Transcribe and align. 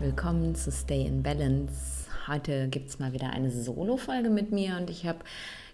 Willkommen 0.00 0.54
zu 0.54 0.70
Stay 0.70 1.06
in 1.06 1.24
Balance. 1.24 2.06
Heute 2.28 2.68
gibt 2.68 2.88
es 2.88 3.00
mal 3.00 3.12
wieder 3.12 3.30
eine 3.30 3.50
Solo-Folge 3.50 4.30
mit 4.30 4.52
mir 4.52 4.76
und 4.76 4.90
ich 4.90 5.04
habe 5.08 5.18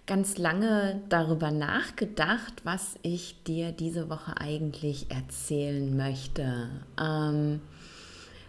ganz 0.07 0.39
lange 0.39 0.99
darüber 1.09 1.51
nachgedacht, 1.51 2.53
was 2.63 2.95
ich 3.03 3.43
dir 3.43 3.71
diese 3.71 4.09
Woche 4.09 4.33
eigentlich 4.37 5.11
erzählen 5.11 5.95
möchte. 5.95 6.69
Ähm, 6.99 7.61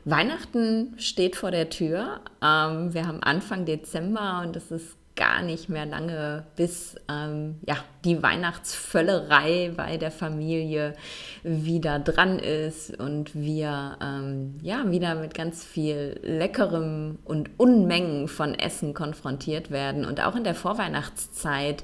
Weihnachten 0.07 0.95
steht 0.97 1.37
vor 1.37 1.51
der 1.51 1.69
Tür. 1.69 2.21
Ähm, 2.43 2.95
wir 2.95 3.07
haben 3.07 3.23
Anfang 3.23 3.67
Dezember 3.67 4.43
und 4.47 4.57
es 4.57 4.71
ist 4.71 4.97
gar 5.17 5.43
nicht 5.43 5.69
mehr 5.69 5.87
lange, 5.87 6.45
bis 6.57 6.95
ähm, 7.09 7.57
ja, 7.67 7.77
die 8.05 8.23
Weihnachtsvöllerei 8.23 9.73
bei 9.75 9.97
der 9.97 10.11
Familie 10.11 10.95
wieder 11.43 11.99
dran 11.99 12.39
ist 12.39 12.99
und 13.01 13.35
wir 13.35 13.97
ähm, 14.03 14.59
ja, 14.63 14.89
wieder 14.91 15.15
mit 15.15 15.35
ganz 15.35 15.65
viel 15.65 16.21
Leckerem 16.23 17.19
und 17.25 17.51
Unmengen 17.57 18.29
von 18.29 18.55
Essen 18.55 18.93
konfrontiert 18.95 19.71
werden. 19.71 20.05
Und 20.05 20.21
auch 20.21 20.37
in 20.37 20.45
der 20.45 20.55
Vorweihnachtszeit 20.55 21.83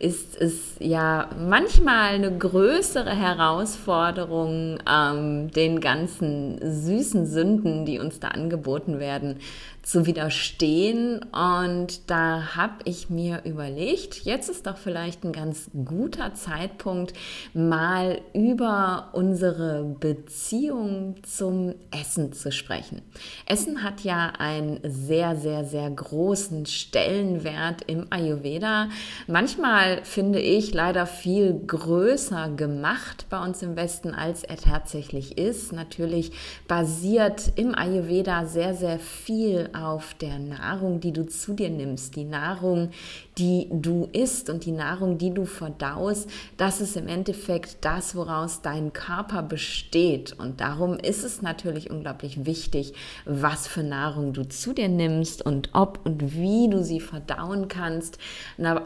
ist 0.00 0.40
es 0.40 0.76
ja 0.78 1.28
manchmal 1.38 2.14
eine 2.14 2.36
größere 2.36 3.10
Herausforderung, 3.14 4.78
ähm, 4.90 5.50
den 5.50 5.80
ganzen 5.80 6.58
süßen 6.62 7.26
Sünden, 7.26 7.84
die 7.84 7.98
uns 7.98 8.18
da 8.18 8.28
angeboten 8.28 8.98
werden, 8.98 9.36
zu 9.82 10.06
widerstehen. 10.06 11.20
Und 11.32 12.10
da 12.10 12.54
habe 12.56 12.74
ich 12.84 13.10
mir 13.10 13.42
überlegt, 13.44 14.24
jetzt 14.24 14.48
ist 14.48 14.66
doch 14.66 14.76
vielleicht 14.76 15.24
ein 15.24 15.32
ganz 15.32 15.70
guter 15.84 16.34
Zeitpunkt, 16.34 17.12
mal 17.54 18.20
über 18.34 19.08
unsere 19.12 19.84
Beziehung 19.98 21.16
zum 21.22 21.74
Essen 21.90 22.32
zu 22.32 22.52
sprechen. 22.52 23.02
Essen 23.46 23.82
hat 23.82 24.00
ja 24.02 24.32
einen 24.38 24.80
sehr, 24.84 25.36
sehr, 25.36 25.64
sehr 25.64 25.90
großen 25.90 26.66
Stellenwert 26.66 27.82
im 27.86 28.06
Ayurveda. 28.10 28.88
Manchmal 29.26 29.89
finde 30.02 30.40
ich 30.40 30.72
leider 30.74 31.06
viel 31.06 31.54
größer 31.66 32.50
gemacht 32.50 33.26
bei 33.30 33.42
uns 33.42 33.62
im 33.62 33.76
Westen, 33.76 34.14
als 34.14 34.44
er 34.44 34.56
tatsächlich 34.56 35.38
ist. 35.38 35.72
Natürlich 35.72 36.32
basiert 36.66 37.52
im 37.56 37.74
Ayurveda 37.74 38.46
sehr, 38.46 38.74
sehr 38.74 38.98
viel 38.98 39.70
auf 39.72 40.14
der 40.14 40.38
Nahrung, 40.38 41.00
die 41.00 41.12
du 41.12 41.26
zu 41.26 41.52
dir 41.54 41.70
nimmst, 41.70 42.16
die 42.16 42.24
Nahrung, 42.24 42.90
die 43.38 43.68
du 43.70 44.08
isst 44.12 44.50
und 44.50 44.64
die 44.64 44.72
Nahrung, 44.72 45.18
die 45.18 45.32
du 45.32 45.44
verdaust, 45.46 46.28
das 46.56 46.80
ist 46.80 46.96
im 46.96 47.08
Endeffekt 47.08 47.78
das, 47.82 48.14
woraus 48.14 48.62
dein 48.62 48.92
Körper 48.92 49.42
besteht. 49.42 50.34
Und 50.38 50.60
darum 50.60 50.98
ist 50.98 51.24
es 51.24 51.42
natürlich 51.42 51.90
unglaublich 51.90 52.44
wichtig, 52.44 52.92
was 53.24 53.66
für 53.66 53.82
Nahrung 53.82 54.32
du 54.32 54.46
zu 54.48 54.72
dir 54.72 54.88
nimmst 54.88 55.44
und 55.44 55.70
ob 55.72 56.00
und 56.04 56.34
wie 56.34 56.68
du 56.68 56.82
sie 56.84 57.00
verdauen 57.00 57.68
kannst. 57.68 58.18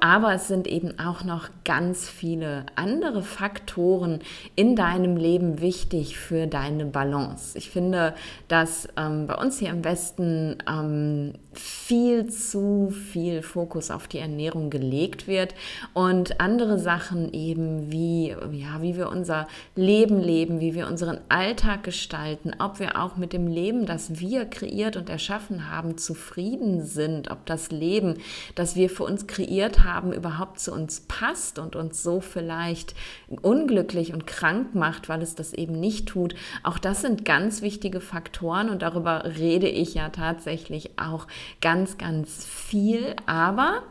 Aber 0.01 0.35
es 0.35 0.49
sind 0.49 0.67
eben 0.67 0.94
auch 0.99 1.25
noch 1.25 1.49
ganz 1.65 2.09
viele 2.09 2.67
andere 2.77 3.23
Faktoren 3.23 4.21
in 4.57 4.77
deinem 4.77 5.17
Leben 5.17 5.61
wichtig 5.61 6.19
für 6.19 6.47
deine 6.47 6.87
Balance. 6.87 7.57
Ich 7.57 7.71
finde, 7.71 8.15
dass 8.49 8.89
ähm, 8.97 9.27
bei 9.27 9.35
uns 9.35 9.59
hier 9.59 9.71
im 9.71 9.85
Westen 9.85 10.59
ähm, 10.69 11.35
viel 11.53 12.27
zu 12.29 12.91
viel 12.91 13.43
Fokus 13.43 13.91
auf 13.91 14.09
die 14.09 14.19
Ernährung 14.19 14.71
gelegt 14.71 15.27
wird 15.27 15.55
und 15.93 16.41
andere 16.41 16.79
Sachen 16.79 17.33
eben 17.33 17.91
wie, 17.91 18.35
ja, 18.53 18.81
wie 18.81 18.97
wir 18.97 19.09
unser 19.09 19.47
Leben 19.77 20.21
leben, 20.21 20.61
wie 20.61 20.75
wir 20.75 20.87
unseren 20.87 21.19
Alltag 21.29 21.85
gestalten, 21.85 22.53
ob 22.59 22.81
wir 22.81 23.01
auch 23.01 23.17
mit 23.17 23.33
dem 23.33 23.47
Leben, 23.47 23.87
das 23.87 24.21
wir 24.21 24.45
kreiert 24.47 24.97
und 24.97 25.09
erschaffen 25.09 25.71
haben, 25.71 25.97
zufrieden 25.99 26.85
sind, 26.85 27.31
ob 27.31 27.47
das 27.47 27.71
Leben, 27.71 28.19
das 28.55 28.77
wir 28.77 28.91
für 28.91 29.05
uns 29.05 29.27
kreiert 29.27 29.85
haben, 29.85 30.13
überhaupt 30.13 30.61
zu 30.61 30.73
uns 30.73 30.84
passt 31.01 31.59
und 31.59 31.77
uns 31.77 32.03
so 32.03 32.21
vielleicht 32.21 32.95
unglücklich 33.43 34.13
und 34.13 34.27
krank 34.27 34.75
macht, 34.75 35.09
weil 35.09 35.23
es 35.23 35.35
das 35.35 35.53
eben 35.53 35.79
nicht 35.79 36.09
tut. 36.09 36.35
Auch 36.63 36.79
das 36.79 37.01
sind 37.01 37.25
ganz 37.25 37.63
wichtige 37.63 38.01
Faktoren 38.01 38.69
und 38.69 38.83
darüber 38.83 39.25
rede 39.39 39.69
ich 39.69 39.95
ja 39.95 40.09
tatsächlich 40.11 40.99
auch 40.99 41.27
ganz, 41.61 41.99
ganz 41.99 42.45
viel. 42.45 43.17
Aber 43.27 43.83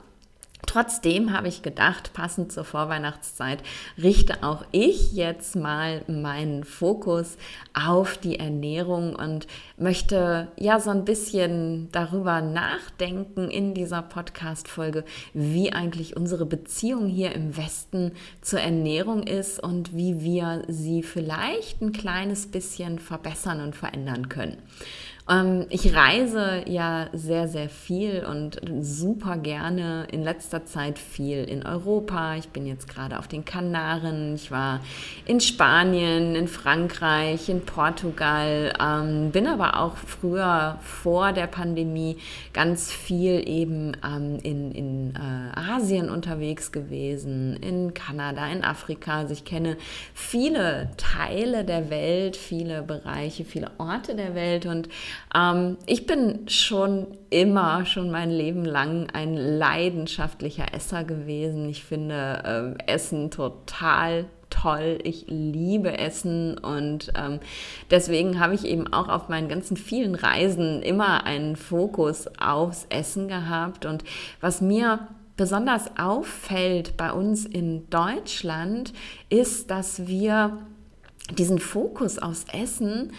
Trotzdem 0.66 1.34
habe 1.34 1.50
ich 1.50 1.62
gedacht, 1.62 2.14
passend 2.14 2.52
zur 2.52 2.64
Vorweihnachtszeit 2.64 3.62
richte 4.02 4.44
auch 4.44 4.66
ich 4.72 5.14
jetzt 5.14 5.56
mal 5.56 6.04
meinen 6.08 6.64
Fokus 6.64 7.38
auf 7.74 8.18
die 8.18 8.40
Ernährung 8.40 9.16
und 9.16 9.46
möchte 9.78 10.48
ja 10.58 10.80
so 10.80 10.90
ein 10.90 11.06
bisschen 11.06 11.90
darüber 11.92 12.42
nachdenken 12.42 13.52
in 13.52 13.74
dieser 13.74 14.02
Podcast-Folge, 14.02 15.04
wie 15.34 15.74
eigentlich 15.74 16.16
unsere 16.16 16.46
Beziehung 16.46 17.08
hier 17.08 17.34
im 17.34 17.56
Westen 17.58 18.14
zur 18.42 18.62
Ernährung 18.62 19.24
ist 19.24 19.62
und 19.62 19.96
wie 19.96 20.22
wir 20.22 20.64
sie 20.68 21.04
vielleicht 21.04 21.82
ein 21.82 21.92
kleines 21.92 22.48
bisschen 22.48 23.00
verbessern 23.00 23.62
und 23.62 23.76
verändern 23.76 24.30
können. 24.30 24.58
Ähm, 25.30 25.68
ich 25.70 25.96
reise 25.96 26.64
ja 26.68 27.08
sehr, 27.14 27.48
sehr 27.48 27.70
viel 27.70 28.26
und 28.26 28.60
super 28.82 29.38
gerne 29.38 30.06
in 30.12 30.22
letzter 30.22 30.66
Zeit 30.66 31.00
viel 31.00 31.46
in 31.46 31.66
Europa. 31.66 32.36
Ich 32.36 32.50
bin 32.50 32.66
jetzt 32.66 32.90
gerade 32.90 33.18
auf 33.20 33.28
den 33.28 33.46
Kanaren. 33.46 34.36
Ich 34.36 34.52
war 34.52 34.82
in 35.26 35.40
Spanien, 35.40 36.36
in 36.36 36.48
Frankreich, 36.48 37.48
in 37.48 37.62
Portugal. 37.62 38.74
Ähm, 38.82 39.32
bin 39.32 39.48
aber 39.48 39.80
auch 39.80 39.96
früher 39.96 40.78
vor 40.82 41.32
der 41.32 41.48
Pandemie 41.48 42.18
ganz 42.52 42.92
viel 42.92 43.48
eben 43.48 43.96
ähm, 44.06 44.40
in, 44.44 44.72
in 44.72 45.14
äh, 45.16 45.58
Asien 45.58 46.10
unterwegs 46.10 46.72
gewesen, 46.74 47.56
in 47.58 47.94
Kanada, 47.94 48.46
in 48.48 48.64
Afrika. 48.64 49.20
Also 49.20 49.34
ich 49.34 49.46
kenne 49.46 49.78
viele 50.14 50.90
Teile 50.98 51.64
der 51.64 51.90
Welt, 51.90 52.36
viele 52.36 52.82
Bereiche, 52.82 53.46
viele 53.46 53.72
Orte 53.78 54.16
der 54.16 54.36
Welt 54.36 54.66
und 54.66 54.90
ähm, 55.36 55.78
ich 55.86 56.06
bin 56.06 56.48
schon 56.48 57.18
immer, 57.30 57.86
schon 57.86 58.12
mein 58.12 58.30
Leben 58.30 58.66
lang 58.66 59.08
ein 59.14 59.36
leidenschaftlicher 59.36 60.74
Esser 60.74 61.04
gewesen. 61.04 61.70
Ich 61.70 61.84
finde 61.84 62.44
ähm, 62.46 62.78
Essen 62.86 63.32
total 63.32 64.26
toll. 64.50 65.00
Ich 65.04 65.26
liebe 65.28 65.98
Essen 65.98 66.58
und 66.58 67.12
ähm, 67.16 67.40
deswegen 67.90 68.40
habe 68.40 68.54
ich 68.54 68.66
eben 68.66 68.92
auch 68.94 69.10
auf 69.10 69.30
meinen 69.30 69.50
ganzen 69.50 69.78
vielen 69.78 70.16
Reisen 70.16 70.82
immer 70.84 71.26
einen 71.26 71.56
Fokus 71.56 72.28
aufs 72.40 72.86
Essen 72.90 73.28
gehabt. 73.28 73.86
Und 73.86 74.04
was 74.42 74.62
mir 74.62 75.08
besonders 75.36 75.98
auffällt 75.98 76.96
bei 76.98 77.12
uns 77.12 77.46
in 77.46 77.90
Deutschland, 77.90 78.94
ist, 79.30 79.72
dass 79.72 80.08
wir 80.08 80.60
diesen 81.32 81.60
Fokus 81.60 82.20
aufs 82.20 82.46
Essen 82.54 83.14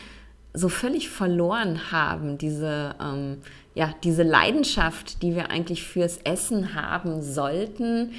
so 0.55 0.69
völlig 0.69 1.11
verloren 1.11 1.91
haben, 1.91 2.39
diese, 2.39 2.95
ähm, 3.03 3.39
ja, 3.75 3.93
diese 4.05 4.23
Leidenschaft, 4.23 5.23
die 5.23 5.35
wir 5.35 5.51
eigentlich 5.51 5.83
fürs 5.83 6.19
Essen 6.19 6.75
haben 6.75 7.23
sollten, 7.23 8.13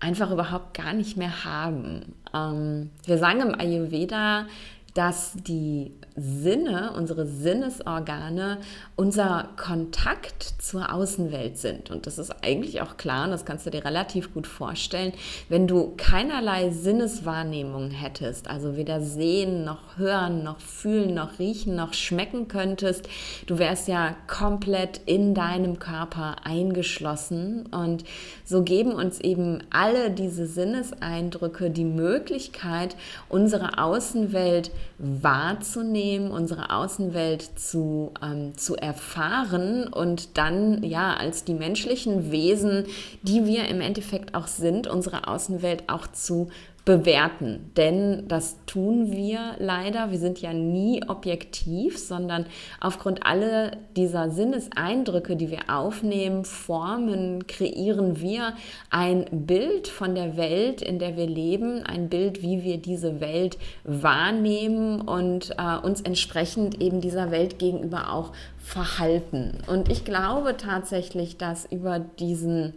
einfach 0.00 0.30
überhaupt 0.30 0.74
gar 0.74 0.94
nicht 0.94 1.16
mehr 1.16 1.44
haben. 1.44 2.14
Ähm, 2.32 2.90
wir 3.04 3.18
sagen 3.18 3.40
im 3.40 3.54
Ayurveda, 3.58 4.46
dass 4.94 5.34
die 5.34 5.92
Sinne, 6.16 6.92
unsere 6.96 7.26
Sinnesorgane, 7.26 8.58
unser 8.94 9.48
Kontakt 9.56 10.54
zur 10.60 10.92
Außenwelt 10.92 11.58
sind. 11.58 11.90
Und 11.90 12.06
das 12.06 12.18
ist 12.18 12.32
eigentlich 12.42 12.80
auch 12.82 12.96
klar, 12.96 13.24
und 13.24 13.32
das 13.32 13.44
kannst 13.44 13.66
du 13.66 13.70
dir 13.70 13.84
relativ 13.84 14.32
gut 14.32 14.46
vorstellen, 14.46 15.12
wenn 15.48 15.66
du 15.66 15.94
keinerlei 15.96 16.70
Sinneswahrnehmung 16.70 17.90
hättest, 17.90 18.48
also 18.48 18.76
weder 18.76 19.00
sehen 19.00 19.64
noch 19.64 19.98
hören 19.98 20.44
noch 20.44 20.60
fühlen 20.60 21.14
noch 21.14 21.40
riechen 21.40 21.74
noch 21.74 21.94
schmecken 21.94 22.46
könntest, 22.46 23.08
du 23.46 23.58
wärst 23.58 23.88
ja 23.88 24.14
komplett 24.28 25.00
in 25.06 25.34
deinem 25.34 25.80
Körper 25.80 26.36
eingeschlossen. 26.44 27.66
Und 27.72 28.04
so 28.44 28.62
geben 28.62 28.92
uns 28.92 29.18
eben 29.18 29.64
alle 29.70 30.12
diese 30.12 30.46
Sinneseindrücke 30.46 31.70
die 31.70 31.84
Möglichkeit, 31.84 32.94
unsere 33.28 33.78
Außenwelt 33.78 34.70
wahrzunehmen, 34.98 36.03
unsere 36.12 36.70
Außenwelt 36.70 37.58
zu, 37.58 38.12
ähm, 38.22 38.56
zu 38.56 38.76
erfahren 38.76 39.88
und 39.88 40.36
dann 40.36 40.82
ja 40.82 41.14
als 41.14 41.44
die 41.44 41.54
menschlichen 41.54 42.30
Wesen, 42.30 42.84
die 43.22 43.46
wir 43.46 43.68
im 43.68 43.80
Endeffekt 43.80 44.34
auch 44.34 44.46
sind, 44.46 44.86
unsere 44.86 45.28
Außenwelt 45.28 45.84
auch 45.88 46.06
zu 46.06 46.48
bewerten. 46.84 47.70
Denn 47.76 48.28
das 48.28 48.58
tun 48.66 49.12
wir 49.12 49.56
leider. 49.58 50.10
Wir 50.10 50.18
sind 50.18 50.40
ja 50.40 50.52
nie 50.52 51.02
objektiv, 51.08 51.98
sondern 51.98 52.46
aufgrund 52.80 53.24
aller 53.24 53.72
dieser 53.96 54.30
Sinneseindrücke, 54.30 55.36
die 55.36 55.50
wir 55.50 55.70
aufnehmen, 55.70 56.44
formen, 56.44 57.46
kreieren 57.46 58.20
wir 58.20 58.52
ein 58.90 59.24
Bild 59.30 59.88
von 59.88 60.14
der 60.14 60.36
Welt, 60.36 60.82
in 60.82 60.98
der 60.98 61.16
wir 61.16 61.26
leben, 61.26 61.82
ein 61.84 62.08
Bild, 62.10 62.42
wie 62.42 62.62
wir 62.64 62.76
diese 62.76 63.20
Welt 63.20 63.56
wahrnehmen 63.84 65.00
und 65.00 65.54
äh, 65.56 65.78
uns 65.78 66.02
entsprechend 66.02 66.82
eben 66.82 67.00
dieser 67.00 67.30
Welt 67.30 67.58
gegenüber 67.58 68.12
auch 68.12 68.32
verhalten. 68.58 69.58
Und 69.66 69.90
ich 69.90 70.04
glaube 70.04 70.56
tatsächlich, 70.56 71.38
dass 71.38 71.64
über 71.70 71.98
diesen 71.98 72.74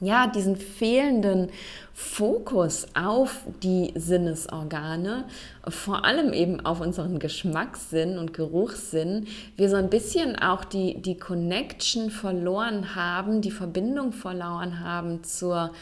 ja, 0.00 0.26
diesen 0.26 0.56
fehlenden 0.56 1.50
Fokus 1.92 2.86
auf 2.94 3.42
die 3.62 3.92
Sinnesorgane, 3.94 5.24
vor 5.68 6.04
allem 6.04 6.32
eben 6.32 6.64
auf 6.64 6.80
unseren 6.80 7.18
Geschmackssinn 7.18 8.18
und 8.18 8.32
Geruchssinn, 8.32 9.26
wir 9.56 9.68
so 9.68 9.76
ein 9.76 9.90
bisschen 9.90 10.36
auch 10.36 10.64
die, 10.64 11.00
die 11.02 11.18
Connection 11.18 12.10
verloren 12.10 12.94
haben, 12.94 13.42
die 13.42 13.50
Verbindung 13.50 14.12
verloren 14.12 14.80
haben 14.80 15.22
zur, 15.22 15.72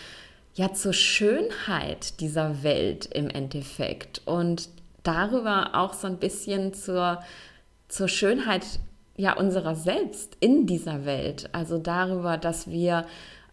ja, 0.54 0.72
zur 0.72 0.92
Schönheit 0.92 2.20
dieser 2.20 2.64
Welt 2.64 3.06
im 3.06 3.30
Endeffekt 3.30 4.22
und 4.24 4.68
darüber 5.04 5.70
auch 5.74 5.94
so 5.94 6.08
ein 6.08 6.18
bisschen 6.18 6.74
zur, 6.74 7.22
zur 7.86 8.08
Schönheit 8.08 8.64
ja, 9.16 9.36
unserer 9.36 9.74
selbst 9.74 10.36
in 10.40 10.66
dieser 10.66 11.04
Welt. 11.04 11.48
Also 11.52 11.78
darüber, 11.78 12.36
dass 12.36 12.70
wir 12.70 13.04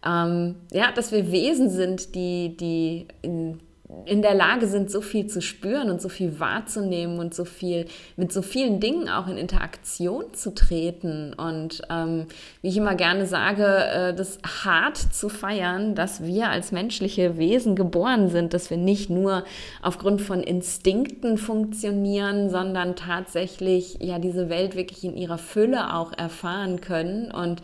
ähm, 0.04 0.56
ja, 0.72 0.92
dass 0.92 1.12
wir 1.12 1.30
Wesen 1.32 1.70
sind, 1.70 2.14
die, 2.14 2.56
die 2.56 3.06
in, 3.22 3.60
in 4.04 4.20
der 4.20 4.34
Lage 4.34 4.66
sind, 4.66 4.90
so 4.90 5.00
viel 5.00 5.26
zu 5.26 5.40
spüren 5.40 5.90
und 5.90 6.02
so 6.02 6.08
viel 6.08 6.40
wahrzunehmen 6.40 7.18
und 7.18 7.34
so 7.34 7.44
viel 7.44 7.86
mit 8.16 8.32
so 8.32 8.42
vielen 8.42 8.80
Dingen 8.80 9.08
auch 9.08 9.28
in 9.28 9.36
Interaktion 9.36 10.32
zu 10.32 10.54
treten. 10.54 11.32
Und 11.34 11.82
ähm, 11.88 12.26
wie 12.62 12.68
ich 12.68 12.76
immer 12.76 12.96
gerne 12.96 13.26
sage, 13.26 13.64
äh, 13.64 14.14
das 14.14 14.38
hart 14.64 14.96
zu 14.96 15.28
feiern, 15.28 15.94
dass 15.94 16.24
wir 16.24 16.48
als 16.48 16.72
menschliche 16.72 17.38
Wesen 17.38 17.76
geboren 17.76 18.28
sind, 18.28 18.54
dass 18.54 18.70
wir 18.70 18.76
nicht 18.76 19.08
nur 19.08 19.44
aufgrund 19.82 20.20
von 20.20 20.42
Instinkten 20.42 21.38
funktionieren, 21.38 22.50
sondern 22.50 22.96
tatsächlich 22.96 23.98
ja 24.00 24.18
diese 24.18 24.48
Welt 24.48 24.76
wirklich 24.76 25.04
in 25.04 25.16
ihrer 25.16 25.38
Fülle 25.38 25.94
auch 25.94 26.12
erfahren 26.12 26.80
können. 26.80 27.30
Und 27.30 27.62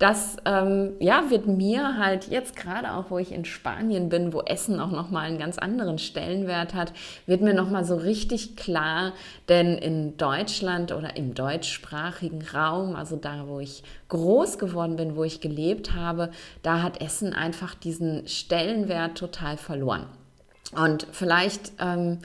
das 0.00 0.38
ähm, 0.46 0.94
ja, 0.98 1.28
wird 1.28 1.46
mir 1.46 1.98
halt 1.98 2.28
jetzt 2.28 2.56
gerade 2.56 2.94
auch, 2.94 3.10
wo 3.10 3.18
ich 3.18 3.32
in 3.32 3.44
Spanien 3.44 4.08
bin, 4.08 4.32
wo 4.32 4.40
Essen 4.40 4.80
auch 4.80 4.90
nochmal 4.90 5.26
einen 5.26 5.38
ganz 5.38 5.58
anderen 5.58 5.98
Stellenwert 5.98 6.72
hat, 6.72 6.94
wird 7.26 7.42
mir 7.42 7.52
nochmal 7.52 7.84
so 7.84 7.96
richtig 7.96 8.56
klar, 8.56 9.12
denn 9.50 9.76
in 9.76 10.16
Deutschland 10.16 10.92
oder 10.92 11.16
im 11.18 11.34
deutschsprachigen 11.34 12.40
Raum, 12.42 12.96
also 12.96 13.16
da, 13.16 13.46
wo 13.46 13.60
ich 13.60 13.82
groß 14.08 14.58
geworden 14.58 14.96
bin, 14.96 15.16
wo 15.16 15.24
ich 15.24 15.42
gelebt 15.42 15.94
habe, 15.94 16.30
da 16.62 16.82
hat 16.82 17.02
Essen 17.02 17.34
einfach 17.34 17.74
diesen 17.74 18.26
Stellenwert 18.26 19.18
total 19.18 19.58
verloren. 19.58 20.06
Und 20.74 21.06
vielleicht 21.12 21.72
ähm, 21.78 22.20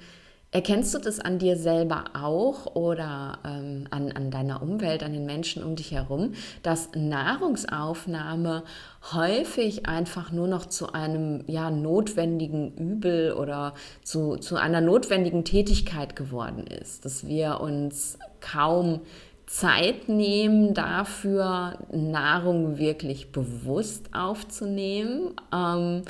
Erkennst 0.55 0.93
du 0.93 0.99
das 0.99 1.19
an 1.19 1.37
dir 1.37 1.57
selber 1.57 2.05
auch 2.13 2.77
oder 2.77 3.39
ähm, 3.45 3.87
an, 3.89 4.13
an 4.13 4.31
deiner 4.31 4.61
Umwelt, 4.61 5.03
an 5.03 5.11
den 5.11 5.25
Menschen 5.25 5.61
um 5.61 5.75
dich 5.75 5.91
herum, 5.91 6.31
dass 6.63 6.91
Nahrungsaufnahme 6.95 8.63
häufig 9.11 9.85
einfach 9.85 10.31
nur 10.31 10.47
noch 10.47 10.65
zu 10.65 10.93
einem 10.93 11.43
ja, 11.47 11.69
notwendigen 11.69 12.73
Übel 12.77 13.33
oder 13.33 13.73
zu, 14.01 14.37
zu 14.37 14.55
einer 14.55 14.79
notwendigen 14.79 15.43
Tätigkeit 15.43 16.15
geworden 16.15 16.65
ist, 16.67 17.03
dass 17.03 17.27
wir 17.27 17.59
uns 17.59 18.17
kaum 18.39 19.01
Zeit 19.47 20.07
nehmen 20.07 20.73
dafür, 20.73 21.79
Nahrung 21.91 22.77
wirklich 22.77 23.33
bewusst 23.33 24.05
aufzunehmen. 24.13 25.33
Ähm, 25.53 26.03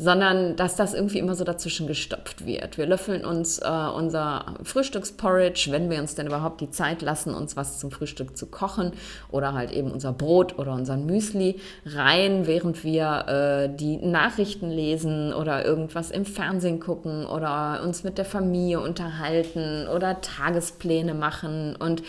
sondern 0.00 0.56
dass 0.56 0.76
das 0.76 0.94
irgendwie 0.94 1.18
immer 1.18 1.34
so 1.34 1.44
dazwischen 1.44 1.86
gestopft 1.86 2.46
wird. 2.46 2.78
Wir 2.78 2.86
löffeln 2.86 3.22
uns 3.22 3.58
äh, 3.58 3.68
unser 3.94 4.56
Frühstücksporridge, 4.62 5.68
wenn 5.72 5.90
wir 5.90 5.98
uns 6.00 6.14
denn 6.14 6.26
überhaupt 6.26 6.62
die 6.62 6.70
Zeit 6.70 7.02
lassen, 7.02 7.34
uns 7.34 7.54
was 7.54 7.78
zum 7.78 7.90
Frühstück 7.90 8.34
zu 8.34 8.46
kochen 8.46 8.92
oder 9.30 9.52
halt 9.52 9.72
eben 9.72 9.90
unser 9.90 10.14
Brot 10.14 10.58
oder 10.58 10.72
unseren 10.72 11.04
Müsli 11.04 11.60
rein, 11.84 12.46
während 12.46 12.82
wir 12.82 13.26
äh, 13.28 13.76
die 13.76 13.98
Nachrichten 13.98 14.70
lesen 14.70 15.34
oder 15.34 15.66
irgendwas 15.66 16.10
im 16.10 16.24
Fernsehen 16.24 16.80
gucken 16.80 17.26
oder 17.26 17.82
uns 17.84 18.02
mit 18.02 18.16
der 18.16 18.24
Familie 18.24 18.80
unterhalten 18.80 19.86
oder 19.86 20.22
Tagespläne 20.22 21.12
machen. 21.12 21.76
Und 21.76 22.02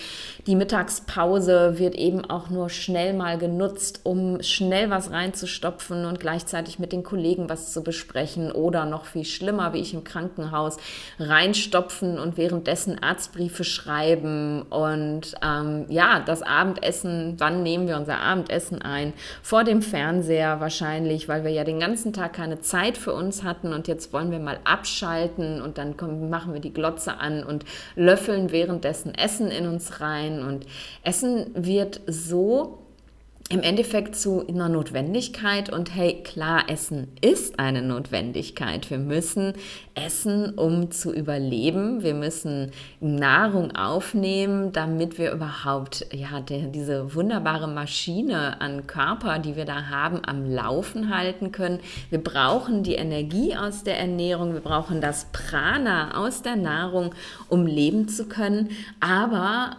die 0.47 0.55
Mittagspause 0.55 1.77
wird 1.77 1.95
eben 1.95 2.23
auch 2.23 2.49
nur 2.49 2.69
schnell 2.69 3.11
mal 3.13 3.37
genutzt, 3.37 3.99
um 4.03 4.41
schnell 4.41 4.89
was 4.89 5.11
reinzustopfen 5.11 6.05
und 6.05 6.21
gleichzeitig 6.21 6.79
mit 6.79 6.93
den 6.93 7.03
Kollegen 7.03 7.49
was 7.49 7.73
zu 7.73 7.80
besprechen 7.81 8.51
oder 8.51 8.85
noch 8.85 9.05
viel 9.05 9.25
schlimmer, 9.25 9.73
wie 9.73 9.79
ich 9.79 9.93
im 9.93 10.03
Krankenhaus, 10.03 10.77
reinstopfen 11.19 12.19
und 12.19 12.37
währenddessen 12.37 13.01
Arztbriefe 13.01 13.63
schreiben 13.63 14.63
und 14.63 15.35
ähm, 15.43 15.85
ja, 15.89 16.19
das 16.19 16.41
Abendessen, 16.41 17.35
wann 17.37 17.63
nehmen 17.63 17.87
wir 17.87 17.97
unser 17.97 18.19
Abendessen 18.19 18.81
ein? 18.81 19.13
Vor 19.41 19.63
dem 19.63 19.81
Fernseher 19.81 20.59
wahrscheinlich, 20.59 21.27
weil 21.27 21.43
wir 21.43 21.51
ja 21.51 21.63
den 21.63 21.79
ganzen 21.79 22.13
Tag 22.13 22.33
keine 22.33 22.61
Zeit 22.61 22.97
für 22.97 23.13
uns 23.13 23.43
hatten 23.43 23.73
und 23.73 23.87
jetzt 23.87 24.13
wollen 24.13 24.31
wir 24.31 24.39
mal 24.39 24.59
abschalten 24.63 25.61
und 25.61 25.77
dann 25.77 25.97
kommen, 25.97 26.29
machen 26.29 26.53
wir 26.53 26.61
die 26.61 26.73
Glotze 26.73 27.19
an 27.19 27.43
und 27.43 27.65
löffeln 27.95 28.51
währenddessen 28.51 29.13
Essen 29.15 29.51
in 29.51 29.67
uns 29.67 30.01
rein 30.01 30.43
und 30.43 30.65
Essen 31.03 31.51
wird 31.53 32.01
so 32.07 32.80
im 33.51 33.61
Endeffekt 33.61 34.15
zu 34.15 34.47
einer 34.47 34.69
Notwendigkeit 34.69 35.69
und 35.69 35.93
hey, 35.93 36.23
klar, 36.23 36.69
Essen 36.69 37.09
ist 37.19 37.59
eine 37.59 37.81
Notwendigkeit. 37.81 38.89
Wir 38.89 38.97
müssen 38.97 39.53
essen, 39.93 40.53
um 40.53 40.89
zu 40.91 41.13
überleben. 41.13 42.01
Wir 42.01 42.13
müssen 42.13 42.71
Nahrung 43.01 43.75
aufnehmen, 43.75 44.71
damit 44.71 45.17
wir 45.17 45.33
überhaupt 45.33 46.07
ja, 46.13 46.39
der, 46.39 46.67
diese 46.67 47.13
wunderbare 47.13 47.67
Maschine 47.67 48.61
an 48.61 48.87
Körper, 48.87 49.39
die 49.39 49.57
wir 49.57 49.65
da 49.65 49.89
haben, 49.89 50.21
am 50.25 50.49
Laufen 50.49 51.13
halten 51.13 51.51
können. 51.51 51.81
Wir 52.09 52.23
brauchen 52.23 52.83
die 52.83 52.95
Energie 52.95 53.57
aus 53.57 53.83
der 53.83 53.99
Ernährung, 53.99 54.53
wir 54.53 54.61
brauchen 54.61 55.01
das 55.01 55.27
Prana 55.33 56.23
aus 56.23 56.41
der 56.41 56.55
Nahrung, 56.55 57.13
um 57.49 57.65
leben 57.65 58.07
zu 58.07 58.29
können. 58.29 58.69
Aber 59.01 59.75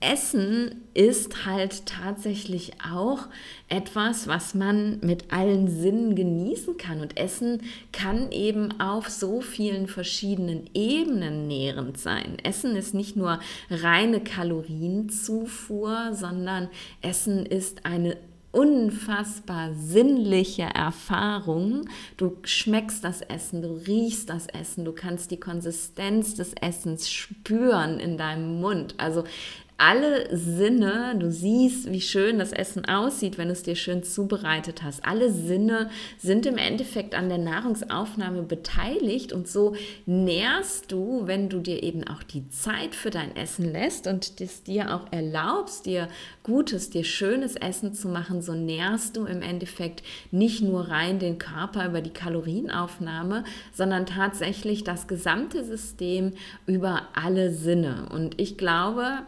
Essen 0.00 0.82
ist 0.94 1.46
halt 1.46 1.86
tatsächlich 1.86 2.72
auch 2.92 3.28
etwas, 3.68 4.26
was 4.28 4.54
man 4.54 4.98
mit 5.00 5.32
allen 5.32 5.68
Sinnen 5.68 6.14
genießen 6.14 6.76
kann. 6.76 7.00
Und 7.00 7.16
Essen 7.16 7.62
kann 7.92 8.30
eben 8.30 8.80
auf 8.80 9.08
so 9.08 9.40
vielen 9.40 9.86
verschiedenen 9.86 10.68
Ebenen 10.74 11.46
nährend 11.46 11.98
sein. 11.98 12.36
Essen 12.42 12.76
ist 12.76 12.94
nicht 12.94 13.16
nur 13.16 13.40
reine 13.70 14.20
Kalorienzufuhr, 14.20 16.10
sondern 16.12 16.68
Essen 17.00 17.46
ist 17.46 17.86
eine 17.86 18.16
unfassbar 18.58 19.72
sinnliche 19.74 20.62
Erfahrung. 20.62 21.88
Du 22.16 22.38
schmeckst 22.42 23.04
das 23.04 23.20
Essen, 23.20 23.62
du 23.62 23.68
riechst 23.86 24.30
das 24.30 24.48
Essen, 24.48 24.84
du 24.84 24.90
kannst 24.92 25.30
die 25.30 25.38
Konsistenz 25.38 26.34
des 26.34 26.54
Essens 26.60 27.08
spüren 27.08 28.00
in 28.00 28.18
deinem 28.18 28.60
Mund. 28.60 28.96
Also 28.98 29.22
alle 29.78 30.36
Sinne, 30.36 31.14
du 31.16 31.30
siehst, 31.30 31.92
wie 31.92 32.00
schön 32.00 32.40
das 32.40 32.52
Essen 32.52 32.84
aussieht, 32.86 33.38
wenn 33.38 33.46
du 33.46 33.52
es 33.52 33.62
dir 33.62 33.76
schön 33.76 34.02
zubereitet 34.02 34.82
hast. 34.82 35.06
Alle 35.06 35.30
Sinne 35.32 35.88
sind 36.18 36.46
im 36.46 36.58
Endeffekt 36.58 37.14
an 37.14 37.28
der 37.28 37.38
Nahrungsaufnahme 37.38 38.42
beteiligt 38.42 39.32
und 39.32 39.46
so 39.46 39.76
nährst 40.04 40.90
du, 40.90 41.22
wenn 41.26 41.48
du 41.48 41.60
dir 41.60 41.84
eben 41.84 42.02
auch 42.08 42.24
die 42.24 42.48
Zeit 42.48 42.96
für 42.96 43.10
dein 43.10 43.36
Essen 43.36 43.70
lässt 43.70 44.08
und 44.08 44.40
es 44.40 44.64
dir 44.64 44.92
auch 44.92 45.12
erlaubst, 45.12 45.86
dir 45.86 46.08
gutes, 46.42 46.90
dir 46.90 47.04
schönes 47.04 47.54
Essen 47.54 47.94
zu 47.94 48.08
machen, 48.08 48.42
so 48.42 48.54
nährst 48.54 49.16
du 49.16 49.26
im 49.26 49.42
Endeffekt 49.42 50.02
nicht 50.32 50.60
nur 50.60 50.88
rein 50.88 51.20
den 51.20 51.38
Körper 51.38 51.86
über 51.86 52.00
die 52.00 52.10
Kalorienaufnahme, 52.10 53.44
sondern 53.72 54.06
tatsächlich 54.06 54.82
das 54.82 55.06
gesamte 55.06 55.64
System 55.64 56.32
über 56.66 57.02
alle 57.14 57.52
Sinne. 57.52 58.08
Und 58.10 58.40
ich 58.40 58.58
glaube, 58.58 59.20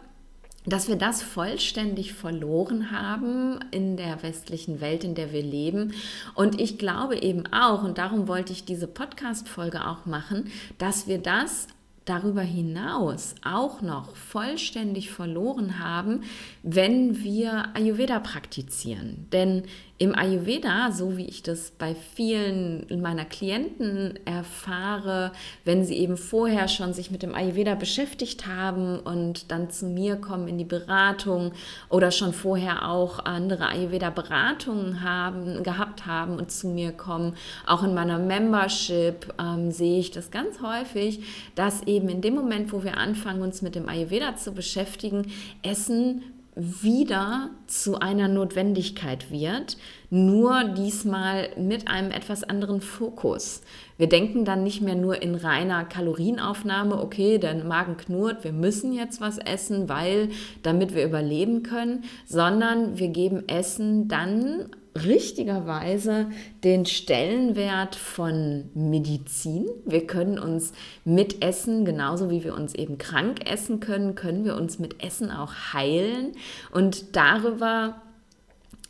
dass 0.65 0.87
wir 0.87 0.95
das 0.95 1.21
vollständig 1.21 2.13
verloren 2.13 2.91
haben 2.91 3.59
in 3.71 3.97
der 3.97 4.21
westlichen 4.23 4.81
Welt, 4.81 5.03
in 5.03 5.15
der 5.15 5.31
wir 5.31 5.43
leben. 5.43 5.93
Und 6.35 6.61
ich 6.61 6.77
glaube 6.77 7.17
eben 7.21 7.47
auch, 7.47 7.83
und 7.83 7.97
darum 7.97 8.27
wollte 8.27 8.53
ich 8.53 8.65
diese 8.65 8.87
Podcast-Folge 8.87 9.87
auch 9.87 10.05
machen, 10.05 10.51
dass 10.77 11.07
wir 11.07 11.17
das 11.17 11.67
darüber 12.05 12.41
hinaus 12.41 13.35
auch 13.43 13.81
noch 13.81 14.15
vollständig 14.15 15.11
verloren 15.11 15.79
haben, 15.79 16.23
wenn 16.63 17.23
wir 17.23 17.75
Ayurveda 17.75 18.19
praktizieren. 18.19 19.27
Denn 19.31 19.63
im 20.01 20.17
Ayurveda, 20.17 20.91
so 20.91 21.15
wie 21.15 21.27
ich 21.27 21.43
das 21.43 21.73
bei 21.77 21.93
vielen 21.93 22.87
meiner 23.01 23.23
Klienten 23.23 24.17
erfahre, 24.25 25.31
wenn 25.63 25.85
sie 25.85 25.95
eben 25.97 26.17
vorher 26.17 26.67
schon 26.67 26.93
sich 26.93 27.11
mit 27.11 27.21
dem 27.21 27.35
Ayurveda 27.35 27.75
beschäftigt 27.75 28.47
haben 28.47 28.97
und 28.99 29.51
dann 29.51 29.69
zu 29.69 29.85
mir 29.85 30.15
kommen 30.15 30.47
in 30.47 30.57
die 30.57 30.65
Beratung 30.65 31.51
oder 31.87 32.09
schon 32.09 32.33
vorher 32.33 32.89
auch 32.89 33.25
andere 33.25 33.67
Ayurveda-Beratungen 33.67 35.03
haben, 35.03 35.61
gehabt 35.61 36.07
haben 36.07 36.37
und 36.37 36.51
zu 36.51 36.67
mir 36.67 36.93
kommen, 36.93 37.35
auch 37.67 37.83
in 37.83 37.93
meiner 37.93 38.17
Membership 38.17 39.31
ähm, 39.39 39.69
sehe 39.69 39.99
ich 39.99 40.09
das 40.09 40.31
ganz 40.31 40.63
häufig, 40.63 41.19
dass 41.53 41.83
eben 41.83 42.09
in 42.09 42.21
dem 42.21 42.33
Moment, 42.33 42.73
wo 42.73 42.83
wir 42.83 42.97
anfangen, 42.97 43.43
uns 43.43 43.61
mit 43.61 43.75
dem 43.75 43.87
Ayurveda 43.87 44.35
zu 44.35 44.51
beschäftigen, 44.51 45.31
Essen 45.61 46.23
wieder 46.55 47.51
zu 47.67 47.99
einer 47.99 48.27
Notwendigkeit 48.27 49.31
wird, 49.31 49.77
nur 50.09 50.65
diesmal 50.65 51.49
mit 51.57 51.87
einem 51.87 52.11
etwas 52.11 52.43
anderen 52.43 52.81
Fokus. 52.81 53.61
Wir 53.97 54.09
denken 54.09 54.43
dann 54.43 54.63
nicht 54.63 54.81
mehr 54.81 54.95
nur 54.95 55.21
in 55.21 55.35
reiner 55.35 55.85
Kalorienaufnahme, 55.85 57.01
okay, 57.01 57.37
der 57.37 57.63
Magen 57.63 57.95
knurrt, 57.95 58.43
wir 58.43 58.51
müssen 58.51 58.91
jetzt 58.91 59.21
was 59.21 59.37
essen, 59.37 59.87
weil 59.87 60.29
damit 60.61 60.93
wir 60.93 61.05
überleben 61.05 61.63
können, 61.63 62.03
sondern 62.25 62.97
wir 62.99 63.07
geben 63.07 63.47
Essen 63.47 64.09
dann 64.09 64.71
richtigerweise 64.95 66.29
den 66.63 66.85
Stellenwert 66.85 67.95
von 67.95 68.69
Medizin. 68.73 69.67
Wir 69.85 70.05
können 70.05 70.37
uns 70.37 70.73
mit 71.05 71.43
Essen, 71.43 71.85
genauso 71.85 72.29
wie 72.29 72.43
wir 72.43 72.53
uns 72.53 72.75
eben 72.75 72.97
krank 72.97 73.49
essen 73.49 73.79
können, 73.79 74.15
können 74.15 74.43
wir 74.43 74.55
uns 74.55 74.79
mit 74.79 75.03
Essen 75.03 75.31
auch 75.31 75.73
heilen 75.73 76.33
und 76.71 77.15
darüber 77.15 78.01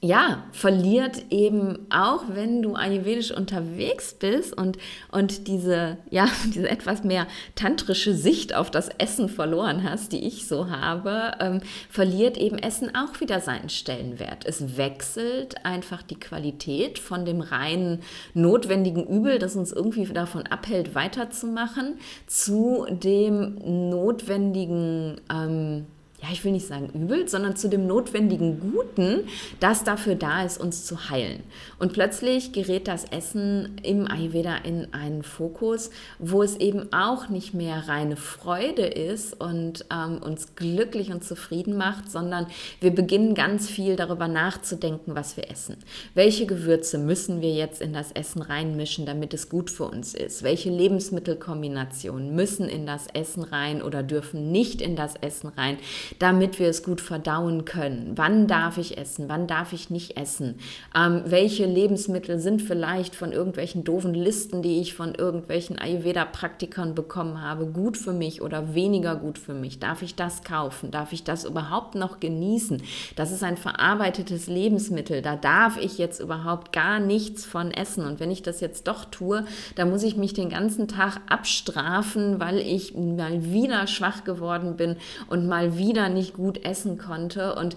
ja, 0.03 0.45
verliert 0.51 1.25
eben 1.29 1.85
auch, 1.91 2.23
wenn 2.29 2.63
du 2.63 2.73
ayurvedisch 2.73 3.29
unterwegs 3.29 4.15
bist 4.15 4.57
und, 4.57 4.79
und 5.11 5.47
diese, 5.47 5.97
ja, 6.09 6.27
diese 6.47 6.67
etwas 6.67 7.03
mehr 7.03 7.27
tantrische 7.53 8.15
Sicht 8.15 8.55
auf 8.55 8.71
das 8.71 8.89
Essen 8.97 9.29
verloren 9.29 9.83
hast, 9.87 10.11
die 10.11 10.25
ich 10.25 10.47
so 10.47 10.71
habe, 10.71 11.33
ähm, 11.39 11.61
verliert 11.87 12.37
eben 12.37 12.57
Essen 12.57 12.95
auch 12.95 13.21
wieder 13.21 13.41
seinen 13.41 13.69
Stellenwert. 13.69 14.43
Es 14.45 14.75
wechselt 14.75 15.63
einfach 15.67 16.01
die 16.01 16.19
Qualität 16.19 16.97
von 16.97 17.23
dem 17.23 17.41
reinen 17.41 17.99
notwendigen 18.33 19.05
Übel, 19.05 19.37
das 19.37 19.55
uns 19.55 19.71
irgendwie 19.71 20.05
davon 20.05 20.47
abhält, 20.47 20.95
weiterzumachen, 20.95 21.99
zu 22.25 22.87
dem 22.89 23.89
notwendigen, 23.91 25.21
ähm, 25.31 25.85
ja, 26.21 26.27
ich 26.31 26.45
will 26.45 26.51
nicht 26.51 26.67
sagen 26.67 26.89
übel, 26.93 27.27
sondern 27.27 27.55
zu 27.55 27.67
dem 27.67 27.87
notwendigen 27.87 28.59
Guten, 28.59 29.27
das 29.59 29.83
dafür 29.83 30.13
da 30.13 30.43
ist, 30.43 30.59
uns 30.59 30.85
zu 30.85 31.09
heilen. 31.09 31.41
Und 31.79 31.93
plötzlich 31.93 32.51
gerät 32.51 32.87
das 32.87 33.05
Essen 33.05 33.77
im 33.81 34.07
Ayurveda 34.07 34.57
in 34.57 34.93
einen 34.93 35.23
Fokus, 35.23 35.89
wo 36.19 36.43
es 36.43 36.57
eben 36.57 36.93
auch 36.93 37.29
nicht 37.29 37.55
mehr 37.55 37.87
reine 37.87 38.17
Freude 38.17 38.83
ist 38.83 39.39
und 39.41 39.85
ähm, 39.91 40.19
uns 40.21 40.55
glücklich 40.55 41.11
und 41.11 41.23
zufrieden 41.23 41.75
macht, 41.75 42.11
sondern 42.11 42.45
wir 42.81 42.93
beginnen 42.93 43.33
ganz 43.33 43.67
viel 43.67 43.95
darüber 43.95 44.27
nachzudenken, 44.27 45.15
was 45.15 45.37
wir 45.37 45.49
essen. 45.49 45.77
Welche 46.13 46.45
Gewürze 46.45 46.99
müssen 46.99 47.41
wir 47.41 47.53
jetzt 47.53 47.81
in 47.81 47.93
das 47.93 48.11
Essen 48.11 48.43
reinmischen, 48.43 49.07
damit 49.07 49.33
es 49.33 49.49
gut 49.49 49.71
für 49.71 49.85
uns 49.85 50.13
ist? 50.13 50.43
Welche 50.43 50.69
Lebensmittelkombinationen 50.69 52.35
müssen 52.35 52.69
in 52.69 52.85
das 52.85 53.07
Essen 53.07 53.41
rein 53.43 53.81
oder 53.81 54.03
dürfen 54.03 54.51
nicht 54.51 54.81
in 54.81 54.95
das 54.95 55.15
Essen 55.15 55.47
rein? 55.47 55.77
Damit 56.19 56.59
wir 56.59 56.69
es 56.69 56.83
gut 56.83 57.01
verdauen 57.01 57.65
können. 57.65 58.13
Wann 58.15 58.47
darf 58.47 58.77
ich 58.77 58.97
essen? 58.97 59.25
Wann 59.27 59.47
darf 59.47 59.73
ich 59.73 59.89
nicht 59.89 60.17
essen? 60.17 60.59
Ähm, 60.95 61.23
welche 61.25 61.65
Lebensmittel 61.65 62.39
sind 62.39 62.61
vielleicht 62.61 63.15
von 63.15 63.31
irgendwelchen 63.31 63.83
doofen 63.83 64.13
Listen, 64.13 64.61
die 64.61 64.81
ich 64.81 64.93
von 64.93 65.15
irgendwelchen 65.15 65.77
Ayurveda-Praktikern 65.79 66.95
bekommen 66.95 67.41
habe, 67.41 67.65
gut 67.65 67.97
für 67.97 68.13
mich 68.13 68.41
oder 68.41 68.73
weniger 68.73 69.15
gut 69.15 69.37
für 69.37 69.53
mich? 69.53 69.79
Darf 69.79 70.01
ich 70.01 70.15
das 70.15 70.43
kaufen? 70.43 70.91
Darf 70.91 71.13
ich 71.13 71.23
das 71.23 71.45
überhaupt 71.45 71.95
noch 71.95 72.19
genießen? 72.19 72.81
Das 73.15 73.31
ist 73.31 73.43
ein 73.43 73.57
verarbeitetes 73.57 74.47
Lebensmittel. 74.47 75.21
Da 75.21 75.35
darf 75.35 75.77
ich 75.77 75.97
jetzt 75.97 76.19
überhaupt 76.19 76.71
gar 76.73 76.99
nichts 76.99 77.45
von 77.45 77.71
essen. 77.71 78.05
Und 78.05 78.19
wenn 78.19 78.31
ich 78.31 78.41
das 78.41 78.61
jetzt 78.61 78.87
doch 78.87 79.05
tue, 79.05 79.45
dann 79.75 79.89
muss 79.89 80.03
ich 80.03 80.17
mich 80.17 80.33
den 80.33 80.49
ganzen 80.49 80.87
Tag 80.87 81.19
abstrafen, 81.29 82.39
weil 82.39 82.57
ich 82.59 82.95
mal 82.95 83.51
wieder 83.51 83.87
schwach 83.87 84.23
geworden 84.23 84.75
bin 84.75 84.95
und 85.27 85.47
mal 85.47 85.77
wieder 85.77 86.00
wieder 86.01 86.09
nicht 86.09 86.33
gut 86.33 86.63
essen 86.65 86.97
konnte. 86.97 87.55
Und 87.55 87.75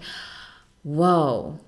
wow, 0.83 1.59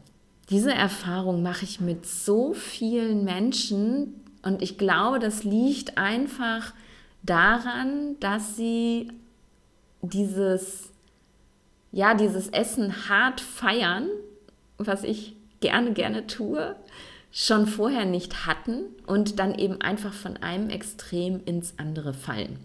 diese 0.50 0.74
Erfahrung 0.74 1.44
mache 1.44 1.66
ich 1.66 1.80
mit 1.80 2.06
so 2.06 2.54
vielen 2.54 3.24
Menschen. 3.24 4.24
Und 4.42 4.62
ich 4.62 4.78
glaube, 4.78 5.20
das 5.20 5.44
liegt 5.44 5.98
einfach 5.98 6.74
daran, 7.24 8.16
dass 8.20 8.56
sie 8.56 9.12
dieses, 10.02 10.92
ja, 11.92 12.16
dieses 12.16 12.50
Essen 12.50 13.10
hart 13.10 13.42
feiern, 13.42 14.08
was 14.78 15.04
ich 15.04 15.36
gerne, 15.60 15.94
gerne 15.94 16.28
tue, 16.28 16.76
schon 17.32 17.68
vorher 17.68 18.06
nicht 18.06 18.48
hatten 18.48 18.86
und 19.06 19.38
dann 19.38 19.54
eben 19.56 19.82
einfach 19.82 20.14
von 20.14 20.38
einem 20.38 20.70
Extrem 20.70 21.42
ins 21.46 21.74
andere 21.78 22.14
fallen. 22.14 22.58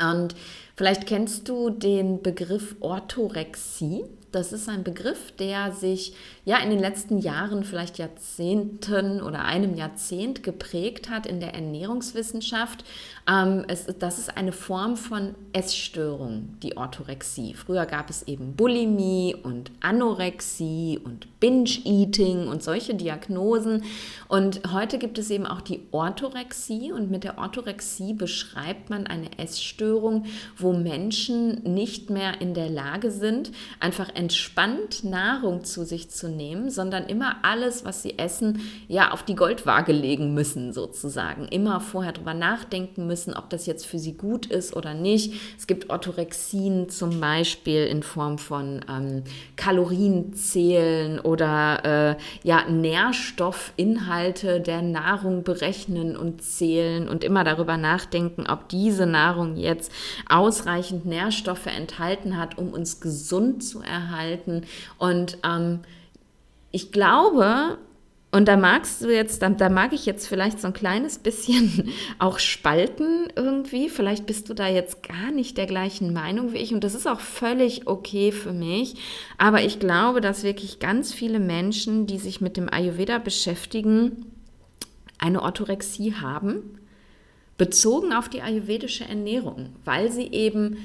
Und 0.00 0.34
vielleicht 0.76 1.06
kennst 1.06 1.48
du 1.48 1.70
den 1.70 2.22
Begriff 2.22 2.76
Orthorexie. 2.80 4.04
Das 4.30 4.52
ist 4.52 4.68
ein 4.68 4.84
Begriff, 4.84 5.32
der 5.32 5.72
sich 5.72 6.14
ja 6.44 6.56
in 6.58 6.70
den 6.70 6.80
letzten 6.80 7.18
Jahren, 7.18 7.62
vielleicht 7.62 7.98
Jahrzehnten 7.98 9.22
oder 9.22 9.44
einem 9.44 9.76
Jahrzehnt 9.76 10.42
geprägt 10.42 11.08
hat 11.08 11.24
in 11.26 11.38
der 11.38 11.54
Ernährungswissenschaft. 11.54 12.84
Ähm, 13.28 13.64
es, 13.68 13.86
das 14.00 14.18
ist 14.18 14.36
eine 14.36 14.50
Form 14.50 14.96
von 14.96 15.36
Essstörung, 15.52 16.56
die 16.62 16.76
Orthorexie. 16.76 17.54
Früher 17.54 17.86
gab 17.86 18.10
es 18.10 18.24
eben 18.24 18.56
Bulimie 18.56 19.36
und 19.40 19.70
Anorexie 19.80 20.98
und 21.02 21.28
Binge-Eating 21.38 22.48
und 22.48 22.64
solche 22.64 22.96
Diagnosen. 22.96 23.84
Und 24.26 24.72
heute 24.72 24.98
gibt 24.98 25.18
es 25.18 25.30
eben 25.30 25.46
auch 25.46 25.60
die 25.60 25.86
Orthorexie. 25.92 26.90
Und 26.90 27.08
mit 27.08 27.22
der 27.22 27.38
Orthorexie 27.38 28.14
beschreibt 28.14 28.90
man 28.90 29.06
eine 29.06 29.38
Essstörung, 29.38 30.26
wo 30.56 30.72
Menschen 30.72 31.62
nicht 31.62 32.10
mehr 32.10 32.40
in 32.40 32.54
der 32.54 32.68
Lage 32.68 33.12
sind, 33.12 33.52
einfach 33.78 34.12
entspannt 34.16 35.04
Nahrung 35.04 35.62
zu 35.62 35.84
sich 35.84 36.10
zu 36.10 36.31
nehmen, 36.36 36.70
sondern 36.70 37.06
immer 37.06 37.36
alles, 37.42 37.84
was 37.84 38.02
sie 38.02 38.18
essen, 38.18 38.60
ja 38.88 39.10
auf 39.10 39.22
die 39.22 39.34
Goldwaage 39.34 39.92
legen 39.92 40.34
müssen, 40.34 40.72
sozusagen. 40.72 41.46
Immer 41.48 41.80
vorher 41.80 42.12
drüber 42.12 42.34
nachdenken 42.34 43.06
müssen, 43.06 43.34
ob 43.34 43.50
das 43.50 43.66
jetzt 43.66 43.86
für 43.86 43.98
sie 43.98 44.14
gut 44.14 44.46
ist 44.46 44.74
oder 44.76 44.94
nicht. 44.94 45.34
Es 45.58 45.66
gibt 45.66 45.90
Orthorexien 45.90 46.88
zum 46.88 47.20
Beispiel 47.20 47.84
in 47.86 48.02
Form 48.02 48.38
von 48.38 48.84
ähm, 48.88 49.22
Kalorienzählen 49.56 51.20
oder 51.20 51.84
äh, 52.12 52.16
ja, 52.42 52.68
Nährstoffinhalte 52.68 54.60
der 54.60 54.82
Nahrung 54.82 55.42
berechnen 55.42 56.16
und 56.16 56.42
zählen 56.42 57.08
und 57.08 57.24
immer 57.24 57.44
darüber 57.44 57.76
nachdenken, 57.76 58.46
ob 58.48 58.68
diese 58.68 59.06
Nahrung 59.06 59.56
jetzt 59.56 59.92
ausreichend 60.28 61.06
Nährstoffe 61.06 61.66
enthalten 61.66 62.36
hat, 62.38 62.58
um 62.58 62.72
uns 62.72 63.00
gesund 63.00 63.62
zu 63.64 63.82
erhalten. 63.82 64.62
Und 64.98 65.38
ähm, 65.44 65.80
ich 66.72 66.90
glaube, 66.90 67.78
und 68.34 68.48
da 68.48 68.56
magst 68.56 69.02
du 69.02 69.14
jetzt, 69.14 69.42
da, 69.42 69.50
da, 69.50 69.68
mag 69.68 69.92
ich 69.92 70.06
jetzt 70.06 70.26
vielleicht 70.26 70.58
so 70.58 70.66
ein 70.66 70.72
kleines 70.72 71.18
bisschen 71.18 71.92
auch 72.18 72.38
spalten 72.38 73.28
irgendwie. 73.36 73.90
Vielleicht 73.90 74.24
bist 74.24 74.48
du 74.48 74.54
da 74.54 74.68
jetzt 74.68 75.06
gar 75.06 75.30
nicht 75.30 75.58
der 75.58 75.66
gleichen 75.66 76.14
Meinung 76.14 76.54
wie 76.54 76.58
ich 76.58 76.72
und 76.72 76.82
das 76.82 76.94
ist 76.94 77.06
auch 77.06 77.20
völlig 77.20 77.86
okay 77.86 78.32
für 78.32 78.54
mich. 78.54 78.94
Aber 79.36 79.62
ich 79.62 79.78
glaube, 79.78 80.22
dass 80.22 80.44
wirklich 80.44 80.78
ganz 80.78 81.12
viele 81.12 81.40
Menschen, 81.40 82.06
die 82.06 82.18
sich 82.18 82.40
mit 82.40 82.56
dem 82.56 82.72
Ayurveda 82.72 83.18
beschäftigen, 83.18 84.24
eine 85.18 85.42
Orthorexie 85.42 86.14
haben, 86.14 86.78
bezogen 87.58 88.14
auf 88.14 88.30
die 88.30 88.40
ayurvedische 88.40 89.04
Ernährung, 89.04 89.76
weil 89.84 90.10
sie 90.10 90.28
eben 90.28 90.78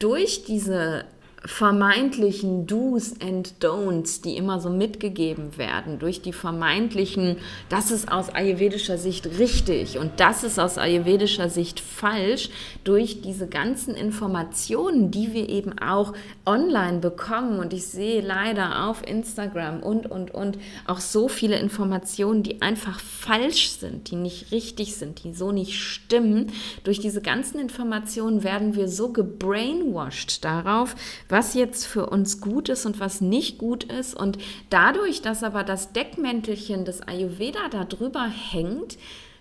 durch 0.00 0.44
diese 0.44 1.04
vermeintlichen 1.44 2.66
Do's 2.66 3.14
and 3.20 3.54
Don'ts, 3.60 4.20
die 4.22 4.36
immer 4.36 4.60
so 4.60 4.68
mitgegeben 4.68 5.56
werden, 5.56 5.98
durch 5.98 6.20
die 6.20 6.34
vermeintlichen, 6.34 7.36
das 7.70 7.90
ist 7.90 8.12
aus 8.12 8.28
ayurvedischer 8.28 8.98
Sicht 8.98 9.26
richtig 9.38 9.98
und 9.98 10.20
das 10.20 10.44
ist 10.44 10.58
aus 10.58 10.76
ayurvedischer 10.76 11.48
Sicht 11.48 11.80
falsch, 11.80 12.50
durch 12.84 13.22
diese 13.22 13.46
ganzen 13.46 13.94
Informationen, 13.94 15.10
die 15.10 15.32
wir 15.32 15.48
eben 15.48 15.78
auch 15.78 16.12
online 16.44 16.98
bekommen. 16.98 17.58
Und 17.58 17.72
ich 17.72 17.86
sehe 17.86 18.20
leider 18.20 18.88
auf 18.88 19.06
Instagram 19.06 19.82
und, 19.82 20.10
und, 20.10 20.32
und 20.32 20.58
auch 20.86 21.00
so 21.00 21.28
viele 21.28 21.58
Informationen, 21.58 22.42
die 22.42 22.60
einfach 22.60 23.00
falsch 23.00 23.70
sind, 23.70 24.10
die 24.10 24.16
nicht 24.16 24.52
richtig 24.52 24.96
sind, 24.96 25.24
die 25.24 25.32
so 25.32 25.52
nicht 25.52 25.78
stimmen. 25.78 26.52
Durch 26.84 27.00
diese 27.00 27.22
ganzen 27.22 27.58
Informationen 27.58 28.44
werden 28.44 28.74
wir 28.74 28.88
so 28.88 29.12
gebrainwashed 29.12 30.44
darauf, 30.44 30.94
was 31.30 31.54
jetzt 31.54 31.86
für 31.86 32.06
uns 32.06 32.40
gut 32.40 32.68
ist 32.68 32.86
und 32.86 33.00
was 33.00 33.20
nicht 33.20 33.58
gut 33.58 33.84
ist. 33.84 34.14
Und 34.14 34.38
dadurch, 34.68 35.22
dass 35.22 35.42
aber 35.42 35.64
das 35.64 35.92
Deckmäntelchen 35.92 36.84
des 36.84 37.02
Ayurveda 37.02 37.68
da 37.70 37.84
drüber 37.84 38.26
hängt, 38.26 38.98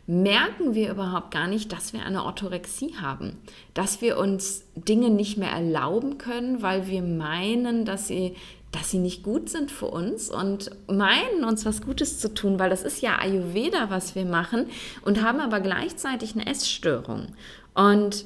merken 0.07 0.73
wir 0.73 0.89
überhaupt 0.89 1.29
gar 1.29 1.47
nicht, 1.47 1.71
dass 1.71 1.93
wir 1.93 2.03
eine 2.03 2.23
Orthorexie 2.23 2.95
haben, 2.99 3.37
dass 3.75 4.01
wir 4.01 4.17
uns 4.17 4.63
Dinge 4.75 5.11
nicht 5.11 5.37
mehr 5.37 5.51
erlauben 5.51 6.17
können, 6.17 6.63
weil 6.63 6.87
wir 6.87 7.03
meinen, 7.03 7.85
dass 7.85 8.07
sie 8.07 8.35
dass 8.71 8.91
sie 8.91 8.99
nicht 8.99 9.23
gut 9.23 9.49
sind 9.49 9.71
für 9.71 9.87
uns 9.87 10.29
und 10.29 10.69
meinen 10.87 11.43
uns 11.43 11.65
was 11.65 11.81
Gutes 11.81 12.19
zu 12.19 12.31
tun, 12.31 12.59
weil 12.59 12.69
das 12.69 12.83
ist 12.83 13.01
ja 13.01 13.17
Ayurveda, 13.19 13.89
was 13.89 14.13
wir 14.13 14.25
machen 14.25 14.67
und 15.01 15.23
haben 15.23 15.39
aber 15.39 15.59
gleichzeitig 15.59 16.35
eine 16.35 16.45
Essstörung. 16.45 17.29
Und 17.73 18.25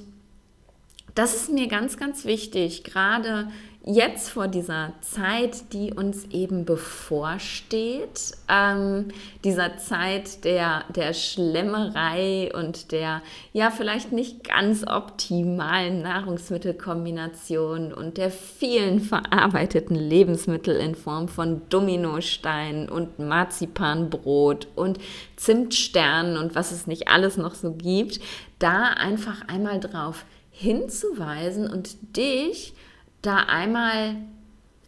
das 1.15 1.35
ist 1.35 1.51
mir 1.51 1.67
ganz, 1.67 1.97
ganz 1.97 2.25
wichtig, 2.25 2.83
gerade 2.83 3.47
jetzt 3.85 4.29
vor 4.29 4.47
dieser 4.47 4.93
Zeit, 5.01 5.73
die 5.73 5.93
uns 5.93 6.25
eben 6.31 6.63
bevorsteht, 6.63 8.31
ähm, 8.47 9.09
dieser 9.43 9.77
Zeit 9.77 10.45
der, 10.45 10.85
der 10.95 11.13
Schlemmerei 11.13 12.49
und 12.55 12.93
der 12.93 13.21
ja 13.51 13.71
vielleicht 13.71 14.13
nicht 14.13 14.45
ganz 14.47 14.87
optimalen 14.87 16.01
Nahrungsmittelkombination 16.01 17.93
und 17.93 18.17
der 18.17 18.31
vielen 18.31 19.01
verarbeiteten 19.01 19.97
Lebensmittel 19.97 20.77
in 20.77 20.95
Form 20.95 21.27
von 21.27 21.61
Dominosteinen 21.67 22.87
und 22.87 23.19
Marzipanbrot 23.19 24.69
und 24.75 24.97
Zimtsternen 25.35 26.37
und 26.37 26.55
was 26.55 26.71
es 26.71 26.87
nicht 26.87 27.09
alles 27.09 27.35
noch 27.35 27.53
so 27.53 27.73
gibt, 27.73 28.21
da 28.59 28.93
einfach 28.95 29.45
einmal 29.49 29.81
drauf 29.81 30.23
hinzuweisen 30.53 31.69
und 31.69 32.15
dich 32.15 32.75
da 33.21 33.37
einmal 33.37 34.15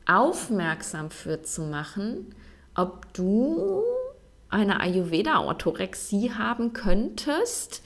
aufmerksam 0.05 1.09
für 1.09 1.41
zu 1.41 1.63
machen, 1.63 2.35
ob 2.75 3.11
du 3.13 3.81
eine 4.49 4.79
Ayurveda-Orthorexie 4.79 6.31
haben 6.31 6.73
könntest, 6.73 7.81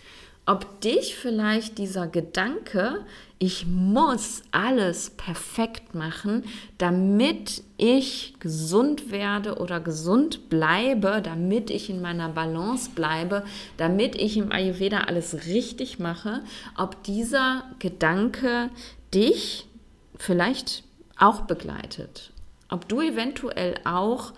ob 0.50 0.82
dich 0.82 1.16
vielleicht 1.16 1.78
dieser 1.78 2.08
Gedanke, 2.08 3.06
ich 3.38 3.68
muss 3.68 4.42
alles 4.50 5.12
perfekt 5.12 5.94
machen, 5.94 6.44
damit 6.80 7.62
ich 7.78 8.34
gesund 8.40 9.12
werde 9.12 9.60
oder 9.60 9.80
gesund 9.80 10.50
bleibe, 10.50 11.22
damit 11.24 11.70
ich 11.70 11.92
in 11.92 12.02
meiner 12.02 12.30
Balance 12.30 12.90
bleibe, 12.96 13.46
damit 13.78 14.16
ich 14.16 14.38
im 14.38 14.52
Ayurveda 14.52 15.02
alles 15.02 15.46
richtig 15.46 16.00
mache, 16.00 16.42
ob 16.76 17.04
dieser 17.04 17.66
Gedanke 17.78 18.72
dich 19.14 19.68
vielleicht 20.18 20.84
auch 21.16 21.42
begleitet. 21.42 22.32
Ob 22.70 22.90
du 22.90 23.02
eventuell 23.02 23.76
auch 23.84 24.34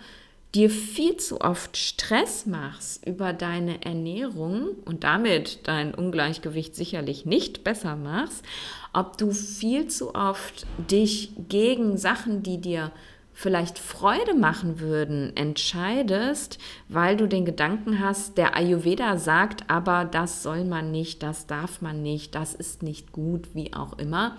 dir 0.53 0.70
viel 0.70 1.15
zu 1.17 1.39
oft 1.39 1.77
Stress 1.77 2.46
machst 2.46 3.08
über 3.08 3.31
deine 3.31 3.86
Ernährung 3.86 4.70
und 4.86 5.03
damit 5.03 5.60
dein 5.63 5.93
Ungleichgewicht 5.93 6.75
sicherlich 6.75 7.25
nicht 7.25 7.63
besser 7.63 7.96
machst, 7.96 8.43
ob 8.91 9.17
du 9.17 9.31
viel 9.31 9.88
zu 9.88 10.13
oft 10.13 10.65
dich 10.77 11.31
gegen 11.48 11.98
Sachen, 11.98 12.43
die 12.43 12.60
dir 12.60 12.91
vielleicht 13.34 13.79
Freude 13.79 14.36
machen 14.36 14.81
würden, 14.81 15.36
entscheidest, 15.38 16.60
weil 16.89 17.15
du 17.15 17.27
den 17.27 17.46
Gedanken 17.46 18.00
hast, 18.00 18.38
der 18.38 18.58
Ayurveda 18.58 19.17
sagt, 19.17 19.70
aber 19.70 20.03
das 20.03 20.43
soll 20.43 20.65
man 20.65 20.91
nicht, 20.91 21.24
das 21.24 21.48
darf 21.48 21.81
man 21.81 22.03
nicht, 22.03 22.36
das 22.36 22.53
ist 22.53 22.84
nicht 22.84 23.13
gut, 23.13 23.55
wie 23.55 23.74
auch 23.74 23.98
immer. 23.98 24.38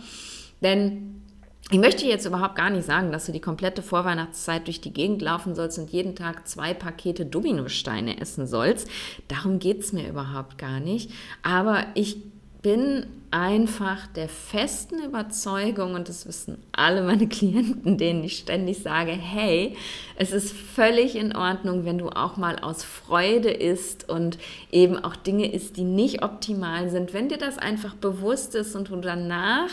Denn 0.63 1.22
ich 1.71 1.79
möchte 1.79 2.05
jetzt 2.05 2.27
überhaupt 2.27 2.57
gar 2.57 2.71
nicht 2.71 2.85
sagen, 2.85 3.13
dass 3.13 3.27
du 3.27 3.33
die 3.33 3.41
komplette 3.41 3.83
Vorweihnachtszeit 3.83 4.67
durch 4.67 4.81
die 4.81 4.93
Gegend 4.93 5.23
laufen 5.23 5.55
sollst 5.55 5.79
und 5.79 5.91
jeden 5.91 6.17
Tag 6.17 6.47
zwei 6.47 6.75
Pakete 6.75 7.25
Dominosteine 7.25 8.21
essen 8.21 8.47
sollst. 8.47 8.89
Darum 9.29 9.59
geht 9.59 9.81
es 9.81 9.93
mir 9.93 10.09
überhaupt 10.09 10.59
gar 10.59 10.81
nicht. 10.81 11.11
Aber 11.43 11.87
ich 11.95 12.19
bin 12.63 13.07
einfach 13.33 14.07
der 14.09 14.29
festen 14.29 15.03
Überzeugung, 15.03 15.95
und 15.95 16.09
das 16.09 16.27
wissen 16.27 16.59
alle 16.71 17.03
meine 17.03 17.27
Klienten, 17.29 17.99
denen 17.99 18.23
ich 18.23 18.39
ständig 18.39 18.83
sage, 18.83 19.13
hey, 19.13 19.77
es 20.17 20.33
ist 20.33 20.53
völlig 20.53 21.17
in 21.17 21.35
Ordnung, 21.35 21.85
wenn 21.85 21.99
du 21.99 22.11
auch 22.11 22.37
mal 22.37 22.59
aus 22.59 22.85
Freude 22.85 23.51
isst 23.51 24.09
und 24.09 24.39
eben 24.71 25.03
auch 25.03 25.17
Dinge 25.17 25.51
isst, 25.53 25.77
die 25.77 25.85
nicht 25.85 26.23
optimal 26.23 26.91
sind. 26.91 27.15
Wenn 27.15 27.29
dir 27.29 27.39
das 27.39 27.59
einfach 27.59 27.95
bewusst 27.95 28.55
ist 28.55 28.77
und 28.77 28.91
du 28.91 28.97
danach 28.97 29.71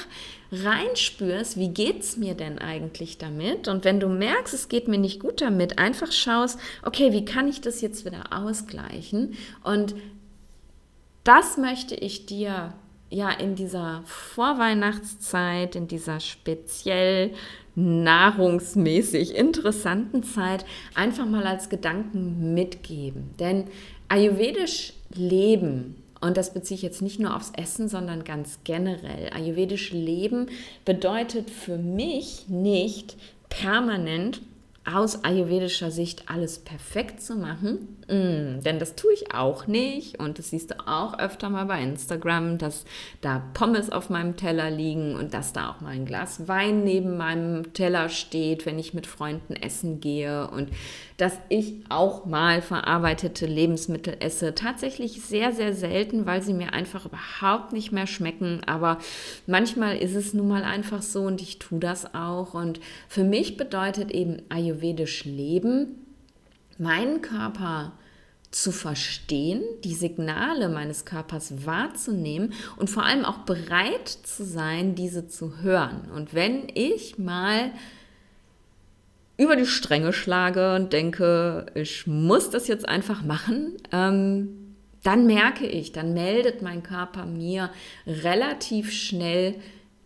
reinspürst, 0.51 1.57
wie 1.57 1.69
geht 1.69 2.01
es 2.01 2.17
mir 2.17 2.33
denn 2.33 2.59
eigentlich 2.59 3.17
damit? 3.17 3.67
Und 3.67 3.85
wenn 3.85 3.99
du 3.99 4.07
merkst, 4.07 4.53
es 4.53 4.69
geht 4.69 4.87
mir 4.87 4.97
nicht 4.97 5.19
gut 5.19 5.41
damit, 5.41 5.77
einfach 5.77 6.11
schaust, 6.11 6.59
okay, 6.83 7.13
wie 7.13 7.25
kann 7.25 7.47
ich 7.47 7.61
das 7.61 7.81
jetzt 7.81 8.05
wieder 8.05 8.23
ausgleichen? 8.31 9.35
Und 9.63 9.95
das 11.23 11.57
möchte 11.57 11.95
ich 11.95 12.25
dir 12.25 12.73
ja 13.11 13.31
in 13.31 13.55
dieser 13.55 14.03
Vorweihnachtszeit, 14.05 15.75
in 15.75 15.87
dieser 15.87 16.19
speziell 16.19 17.33
nahrungsmäßig 17.75 19.35
interessanten 19.35 20.23
Zeit 20.23 20.65
einfach 20.95 21.25
mal 21.25 21.45
als 21.45 21.69
Gedanken 21.69 22.53
mitgeben. 22.53 23.31
Denn 23.39 23.65
ayurvedisch 24.09 24.93
leben, 25.13 25.98
und 26.21 26.37
das 26.37 26.53
beziehe 26.53 26.75
ich 26.75 26.81
jetzt 26.81 27.01
nicht 27.01 27.19
nur 27.19 27.35
aufs 27.35 27.51
Essen, 27.55 27.87
sondern 27.87 28.23
ganz 28.23 28.59
generell, 28.63 29.29
ayurvedisch 29.33 29.91
leben 29.91 30.47
bedeutet 30.85 31.49
für 31.49 31.77
mich 31.77 32.47
nicht 32.49 33.15
permanent 33.49 34.41
aus 34.85 35.23
ayurvedischer 35.23 35.91
Sicht 35.91 36.29
alles 36.29 36.59
perfekt 36.59 37.21
zu 37.21 37.35
machen, 37.35 37.98
mm, 38.09 38.63
denn 38.63 38.79
das 38.79 38.95
tue 38.95 39.13
ich 39.13 39.33
auch 39.33 39.67
nicht 39.67 40.19
und 40.19 40.39
das 40.39 40.49
siehst 40.49 40.71
du 40.71 40.87
auch 40.87 41.17
öfter 41.17 41.49
mal 41.49 41.65
bei 41.65 41.81
Instagram, 41.81 42.57
dass 42.57 42.85
da 43.21 43.41
Pommes 43.53 43.91
auf 43.91 44.09
meinem 44.09 44.35
Teller 44.35 44.69
liegen 44.69 45.15
und 45.15 45.33
dass 45.33 45.53
da 45.53 45.69
auch 45.69 45.81
mal 45.81 45.91
ein 45.91 46.05
Glas 46.05 46.47
Wein 46.47 46.83
neben 46.83 47.17
meinem 47.17 47.73
Teller 47.73 48.09
steht, 48.09 48.65
wenn 48.65 48.79
ich 48.79 48.93
mit 48.93 49.07
Freunden 49.07 49.55
essen 49.55 50.01
gehe 50.01 50.49
und 50.49 50.69
dass 51.19 51.37
ich 51.49 51.73
auch 51.89 52.25
mal 52.25 52.61
verarbeitete 52.61 53.45
Lebensmittel 53.45 54.15
esse. 54.21 54.55
Tatsächlich 54.55 55.21
sehr, 55.21 55.51
sehr 55.51 55.73
selten, 55.73 56.25
weil 56.25 56.41
sie 56.41 56.53
mir 56.53 56.73
einfach 56.73 57.05
überhaupt 57.05 57.73
nicht 57.73 57.91
mehr 57.91 58.07
schmecken. 58.07 58.61
Aber 58.65 58.99
manchmal 59.45 59.97
ist 59.97 60.15
es 60.15 60.33
nun 60.33 60.47
mal 60.47 60.63
einfach 60.63 61.01
so 61.01 61.23
und 61.23 61.41
ich 61.41 61.59
tue 61.59 61.79
das 61.79 62.15
auch. 62.15 62.53
Und 62.53 62.79
für 63.09 63.25
mich 63.25 63.57
bedeutet 63.57 64.11
eben 64.11 64.41
ayurvedisch 64.47 65.25
Leben, 65.25 65.98
meinen 66.79 67.21
Körper 67.21 67.93
zu 68.51 68.71
verstehen, 68.71 69.61
die 69.83 69.93
Signale 69.93 70.69
meines 70.69 71.05
Körpers 71.05 71.65
wahrzunehmen 71.65 72.53
und 72.77 72.89
vor 72.89 73.03
allem 73.03 73.23
auch 73.23 73.39
bereit 73.39 74.07
zu 74.07 74.43
sein, 74.43 74.95
diese 74.95 75.27
zu 75.27 75.59
hören. 75.61 76.09
Und 76.15 76.33
wenn 76.33 76.67
ich 76.73 77.19
mal 77.19 77.71
über 79.37 79.55
die 79.55 79.67
Stränge 79.67 80.13
schlage 80.13 80.75
und 80.75 80.91
denke, 80.93 81.67
ich 81.75 82.07
muss 82.07 82.49
das 82.49 82.67
jetzt 82.67 82.87
einfach 82.87 83.23
machen, 83.23 83.77
ähm, 83.91 84.75
dann 85.03 85.25
merke 85.27 85.65
ich, 85.65 85.91
dann 85.91 86.13
meldet 86.13 86.61
mein 86.61 86.83
Körper 86.83 87.25
mir 87.25 87.69
relativ 88.05 88.91
schnell, 88.91 89.55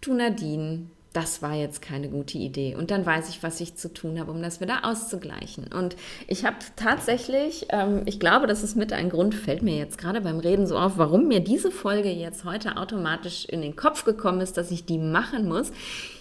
du 0.02 0.14
Nadine, 0.14 0.88
das 1.14 1.44
war 1.44 1.54
jetzt 1.54 1.82
keine 1.82 2.10
gute 2.10 2.40
Idee. 2.40 2.76
Und 2.76 2.90
dann 2.90 3.06
weiß 3.06 3.30
ich, 3.30 3.44
was 3.44 3.62
ich 3.62 3.76
zu 3.76 3.94
tun 3.94 4.20
habe, 4.20 4.32
um 4.32 4.42
das 4.42 4.60
wieder 4.62 4.84
auszugleichen. 4.84 5.68
Und 5.72 5.96
ich 6.28 6.44
habe 6.44 6.58
tatsächlich, 6.76 7.68
ähm, 7.70 8.02
ich 8.06 8.20
glaube, 8.20 8.48
das 8.48 8.64
ist 8.64 8.76
mit 8.76 8.92
ein 8.92 9.10
Grund, 9.10 9.36
fällt 9.36 9.62
mir 9.62 9.78
jetzt 9.78 10.00
gerade 10.00 10.22
beim 10.22 10.40
Reden 10.40 10.66
so 10.66 10.76
auf, 10.76 10.98
warum 10.98 11.28
mir 11.28 11.40
diese 11.40 11.70
Folge 11.70 12.10
jetzt 12.10 12.46
heute 12.46 12.78
automatisch 12.78 13.46
in 13.46 13.62
den 13.62 13.76
Kopf 13.76 14.06
gekommen 14.06 14.42
ist, 14.42 14.58
dass 14.58 14.72
ich 14.72 14.86
die 14.86 14.98
machen 14.98 15.48
muss. 15.48 15.72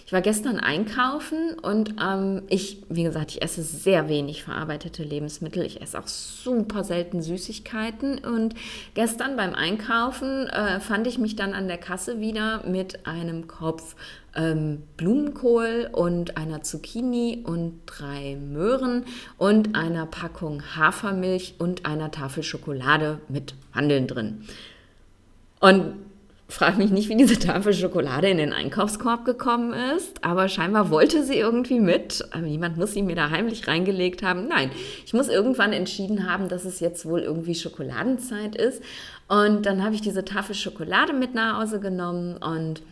Ich 0.05 0.11
war 0.11 0.21
gestern 0.21 0.59
einkaufen 0.59 1.57
und 1.59 1.95
ähm, 1.99 2.43
ich, 2.49 2.83
wie 2.89 3.03
gesagt, 3.03 3.31
ich 3.31 3.41
esse 3.41 3.63
sehr 3.63 4.09
wenig 4.09 4.43
verarbeitete 4.43 5.01
Lebensmittel. 5.01 5.65
Ich 5.65 5.81
esse 5.81 5.97
auch 5.97 6.07
super 6.07 6.83
selten 6.83 7.21
Süßigkeiten. 7.21 8.19
Und 8.19 8.53
gestern 8.93 9.37
beim 9.37 9.55
Einkaufen 9.55 10.47
äh, 10.49 10.79
fand 10.81 11.07
ich 11.07 11.17
mich 11.17 11.35
dann 11.35 11.53
an 11.53 11.67
der 11.67 11.77
Kasse 11.79 12.19
wieder 12.19 12.63
mit 12.67 13.07
einem 13.07 13.47
Kopf 13.47 13.95
ähm, 14.35 14.83
Blumenkohl 14.97 15.89
und 15.91 16.37
einer 16.37 16.63
Zucchini 16.63 17.43
und 17.45 17.81
drei 17.85 18.35
Möhren 18.35 19.05
und 19.37 19.75
einer 19.75 20.05
Packung 20.05 20.63
Hafermilch 20.75 21.55
und 21.59 21.85
einer 21.85 22.11
Tafel 22.11 22.43
Schokolade 22.43 23.19
mit 23.29 23.55
Mandeln 23.73 24.07
drin. 24.07 24.45
Und 25.59 25.93
frage 26.53 26.77
mich 26.77 26.91
nicht, 26.91 27.09
wie 27.09 27.15
diese 27.15 27.39
Tafel 27.39 27.73
Schokolade 27.73 28.29
in 28.29 28.37
den 28.37 28.53
Einkaufskorb 28.53 29.25
gekommen 29.25 29.73
ist, 29.95 30.23
aber 30.23 30.49
scheinbar 30.49 30.91
wollte 30.91 31.23
sie 31.23 31.35
irgendwie 31.35 31.79
mit. 31.79 32.23
Niemand 32.39 32.77
muss 32.77 32.93
sie 32.93 33.01
mir 33.01 33.15
da 33.15 33.31
heimlich 33.31 33.67
reingelegt 33.67 34.23
haben. 34.23 34.47
Nein, 34.47 34.69
ich 35.05 35.13
muss 35.13 35.29
irgendwann 35.29 35.73
entschieden 35.73 36.29
haben, 36.29 36.49
dass 36.49 36.65
es 36.65 36.79
jetzt 36.79 37.05
wohl 37.05 37.21
irgendwie 37.21 37.55
Schokoladenzeit 37.55 38.55
ist. 38.55 38.83
Und 39.27 39.65
dann 39.65 39.83
habe 39.83 39.95
ich 39.95 40.01
diese 40.01 40.25
Tafel 40.25 40.53
Schokolade 40.53 41.13
mit 41.13 41.33
nach 41.33 41.59
Hause 41.59 41.79
genommen 41.79 42.37
und 42.37 42.83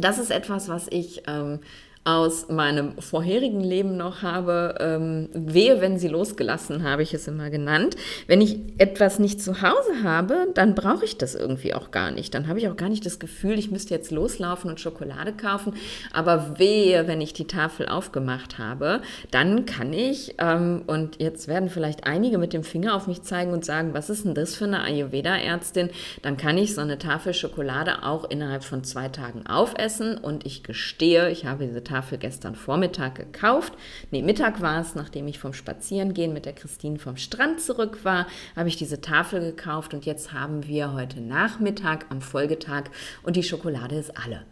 das 0.00 0.18
ist 0.18 0.30
etwas, 0.30 0.68
was 0.68 0.86
ich 0.90 1.22
ähm, 1.26 1.60
aus 2.04 2.48
meinem 2.48 2.96
vorherigen 2.98 3.60
Leben 3.60 3.98
noch 3.98 4.22
habe. 4.22 4.76
Ähm, 4.80 5.28
wehe, 5.34 5.82
wenn 5.82 5.98
sie 5.98 6.08
losgelassen, 6.08 6.82
habe 6.82 7.02
ich 7.02 7.12
es 7.12 7.28
immer 7.28 7.50
genannt. 7.50 7.94
Wenn 8.26 8.40
ich 8.40 8.58
etwas 8.78 9.18
nicht 9.18 9.42
zu 9.42 9.60
Hause 9.60 10.02
habe, 10.02 10.46
dann 10.54 10.74
brauche 10.74 11.04
ich 11.04 11.18
das 11.18 11.34
irgendwie 11.34 11.74
auch 11.74 11.90
gar 11.90 12.10
nicht. 12.10 12.32
Dann 12.32 12.48
habe 12.48 12.58
ich 12.58 12.68
auch 12.68 12.76
gar 12.76 12.88
nicht 12.88 13.04
das 13.04 13.18
Gefühl, 13.18 13.58
ich 13.58 13.70
müsste 13.70 13.92
jetzt 13.92 14.12
loslaufen 14.12 14.70
und 14.70 14.80
Schokolade 14.80 15.34
kaufen. 15.34 15.74
Aber 16.10 16.58
wehe, 16.58 17.06
wenn 17.06 17.20
ich 17.20 17.34
die 17.34 17.46
Tafel 17.46 17.86
aufgemacht 17.86 18.58
habe, 18.58 19.02
dann 19.30 19.66
kann 19.66 19.92
ich, 19.92 20.36
ähm, 20.38 20.82
und 20.86 21.20
jetzt 21.20 21.48
werden 21.48 21.68
vielleicht 21.68 22.04
einige 22.04 22.38
mit 22.38 22.54
dem 22.54 22.64
Finger 22.64 22.94
auf 22.94 23.08
mich 23.08 23.22
zeigen 23.24 23.52
und 23.52 23.66
sagen, 23.66 23.92
was 23.92 24.08
ist 24.08 24.24
denn 24.24 24.34
das 24.34 24.56
für 24.56 24.64
eine 24.64 24.82
Ayurveda-Ärztin? 24.84 25.90
Dann 26.22 26.38
kann 26.38 26.56
ich 26.56 26.74
so 26.74 26.80
eine 26.80 26.98
Tafel 26.98 27.34
Schokolade 27.34 28.04
auch 28.04 28.24
innerhalb 28.24 28.64
von 28.64 28.84
zwei 28.84 29.08
Tagen 29.08 29.46
aufessen. 29.46 30.16
Und 30.16 30.46
ich 30.46 30.62
gestehe, 30.62 31.30
ich 31.30 31.44
habe 31.44 31.66
diese 31.66 31.84
Tafel 31.90 32.18
gestern 32.18 32.54
Vormittag 32.54 33.16
gekauft. 33.16 33.72
Nee, 34.10 34.22
Mittag 34.22 34.60
war 34.60 34.80
es, 34.80 34.94
nachdem 34.94 35.26
ich 35.26 35.38
vom 35.38 35.52
Spazierengehen 35.52 36.32
mit 36.32 36.46
der 36.46 36.52
Christine 36.52 36.98
vom 36.98 37.16
Strand 37.16 37.60
zurück 37.60 38.04
war, 38.04 38.26
habe 38.54 38.68
ich 38.68 38.76
diese 38.76 39.00
Tafel 39.00 39.40
gekauft 39.40 39.92
und 39.92 40.06
jetzt 40.06 40.32
haben 40.32 40.66
wir 40.66 40.92
heute 40.92 41.20
Nachmittag 41.20 42.06
am 42.10 42.20
Folgetag 42.20 42.84
und 43.22 43.34
die 43.34 43.42
Schokolade 43.42 43.96
ist 43.96 44.16
alle. 44.16 44.44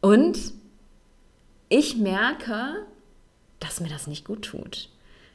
Und 0.00 0.38
ich 1.68 1.96
merke, 1.96 2.86
dass 3.58 3.80
mir 3.80 3.90
das 3.90 4.06
nicht 4.06 4.24
gut 4.24 4.42
tut. 4.46 4.88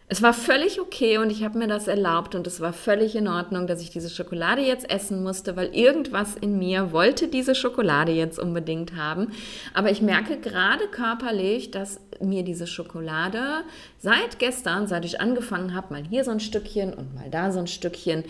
Es 0.07 0.21
war 0.21 0.33
völlig 0.33 0.79
okay 0.79 1.17
und 1.17 1.31
ich 1.31 1.43
habe 1.43 1.57
mir 1.57 1.67
das 1.67 1.87
erlaubt 1.87 2.35
und 2.35 2.45
es 2.45 2.61
war 2.61 2.73
völlig 2.73 3.15
in 3.15 3.27
Ordnung, 3.27 3.65
dass 3.65 3.81
ich 3.81 3.89
diese 3.89 4.11
Schokolade 4.11 4.61
jetzt 4.61 4.87
essen 4.87 5.23
musste, 5.23 5.55
weil 5.55 5.73
irgendwas 5.73 6.35
in 6.35 6.59
mir 6.59 6.91
wollte 6.91 7.27
diese 7.27 7.55
Schokolade 7.55 8.11
jetzt 8.11 8.37
unbedingt 8.37 8.95
haben. 8.95 9.31
Aber 9.73 9.89
ich 9.89 10.03
merke 10.03 10.37
gerade 10.37 10.87
körperlich, 10.87 11.71
dass 11.71 11.99
mir 12.21 12.43
diese 12.43 12.67
Schokolade 12.67 13.63
seit 13.97 14.37
gestern, 14.37 14.85
seit 14.85 15.05
ich 15.05 15.21
angefangen 15.21 15.73
habe, 15.73 15.91
mal 15.91 16.03
hier 16.07 16.23
so 16.23 16.29
ein 16.29 16.39
Stückchen 16.39 16.93
und 16.93 17.15
mal 17.15 17.31
da 17.31 17.51
so 17.51 17.57
ein 17.57 17.67
Stückchen 17.67 18.25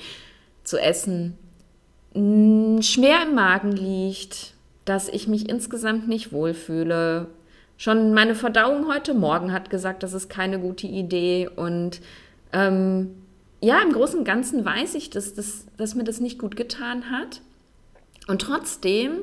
zu 0.64 0.78
essen, 0.78 1.38
schwer 2.14 3.24
im 3.24 3.36
Magen 3.36 3.74
liegt, 3.74 4.54
dass 4.86 5.10
ich 5.10 5.28
mich 5.28 5.50
insgesamt 5.50 6.08
nicht 6.08 6.32
wohlfühle, 6.32 7.28
Schon 7.78 8.14
meine 8.14 8.36
Verdauung 8.36 8.88
heute 8.88 9.14
Morgen 9.14 9.52
hat 9.52 9.70
gesagt, 9.70 10.04
das 10.04 10.14
ist 10.14 10.30
keine 10.30 10.60
gute 10.60 10.88
Idee. 10.88 11.50
Und 11.54 12.02
ähm, 12.54 13.16
ja, 13.62 13.82
im 13.82 13.92
Großen 13.92 14.20
und 14.20 14.26
Ganzen 14.26 14.64
weiß 14.64 14.96
ich, 14.96 15.10
dass, 15.10 15.34
dass, 15.34 15.66
dass 15.78 15.96
mir 15.96 16.04
das 16.04 16.20
nicht 16.20 16.40
gut 16.40 16.56
getan 16.56 17.12
hat. 17.12 17.42
Und 18.28 18.42
trotzdem 18.42 19.22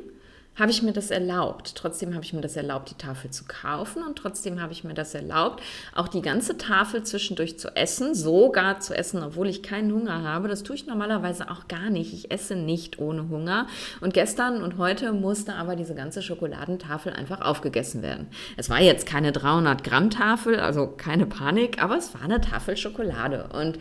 habe 0.55 0.71
ich 0.71 0.83
mir 0.83 0.93
das 0.93 1.11
erlaubt. 1.11 1.75
Trotzdem 1.75 2.15
habe 2.15 2.25
ich 2.25 2.33
mir 2.33 2.41
das 2.41 2.57
erlaubt, 2.57 2.91
die 2.91 2.95
Tafel 2.95 3.31
zu 3.31 3.45
kaufen 3.45 4.03
und 4.03 4.17
trotzdem 4.17 4.61
habe 4.61 4.73
ich 4.73 4.85
mir 4.85 4.95
das 4.95 5.15
erlaubt, 5.15 5.63
auch 5.95 6.09
die 6.09 6.23
ganze 6.23 6.59
Tafel 6.59 7.03
zwischendurch 7.03 7.59
zu 7.59 7.75
essen, 7.75 8.15
sogar 8.15 8.81
zu 8.81 8.95
essen, 8.95 9.23
obwohl 9.23 9.49
ich 9.49 9.63
keinen 9.63 9.93
Hunger 9.93 10.23
habe. 10.23 10.49
Das 10.49 10.63
tue 10.63 10.77
ich 10.77 10.87
normalerweise 10.87 11.51
auch 11.51 11.69
gar 11.69 11.91
nicht. 11.91 12.13
Ich 12.13 12.31
esse 12.31 12.55
nicht 12.55 12.99
ohne 12.99 13.29
Hunger. 13.29 13.67
Und 14.01 14.15
gestern 14.15 14.63
und 14.63 14.79
heute 14.79 15.13
musste 15.13 15.55
aber 15.55 15.77
diese 15.77 15.95
ganze 15.95 16.23
Schokoladentafel 16.23 17.13
einfach 17.13 17.41
aufgegessen 17.41 18.03
werden. 18.03 18.29
Es 18.57 18.69
war 18.69 18.81
jetzt 18.81 19.07
keine 19.07 19.33
300 19.33 19.83
Gramm 19.83 20.11
Tafel, 20.11 20.61
also 20.61 20.87
keine 20.87 21.27
Panik, 21.27 21.83
aber 21.83 21.97
es 21.97 22.13
war 22.15 22.23
eine 22.23 22.41
Tafel 22.41 22.77
Schokolade 22.77 23.49
und 23.53 23.79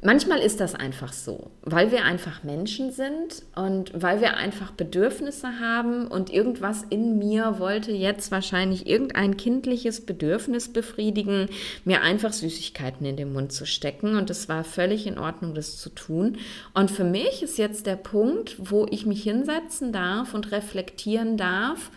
Manchmal 0.00 0.38
ist 0.38 0.60
das 0.60 0.76
einfach 0.76 1.12
so, 1.12 1.50
weil 1.62 1.90
wir 1.90 2.04
einfach 2.04 2.44
Menschen 2.44 2.92
sind 2.92 3.42
und 3.56 3.90
weil 4.00 4.20
wir 4.20 4.36
einfach 4.36 4.70
Bedürfnisse 4.70 5.58
haben 5.58 6.06
und 6.06 6.30
irgendwas 6.30 6.84
in 6.88 7.18
mir 7.18 7.58
wollte 7.58 7.90
jetzt 7.90 8.30
wahrscheinlich 8.30 8.86
irgendein 8.86 9.36
kindliches 9.36 10.06
Bedürfnis 10.06 10.72
befriedigen, 10.72 11.48
mir 11.84 12.02
einfach 12.02 12.32
Süßigkeiten 12.32 13.04
in 13.06 13.16
den 13.16 13.32
Mund 13.32 13.50
zu 13.50 13.66
stecken 13.66 14.16
und 14.16 14.30
es 14.30 14.48
war 14.48 14.62
völlig 14.62 15.08
in 15.08 15.18
Ordnung, 15.18 15.52
das 15.54 15.78
zu 15.78 15.90
tun. 15.90 16.38
Und 16.74 16.92
für 16.92 17.04
mich 17.04 17.42
ist 17.42 17.58
jetzt 17.58 17.86
der 17.86 17.96
Punkt, 17.96 18.54
wo 18.58 18.86
ich 18.88 19.04
mich 19.04 19.24
hinsetzen 19.24 19.92
darf 19.92 20.32
und 20.32 20.52
reflektieren 20.52 21.36
darf, 21.36 21.90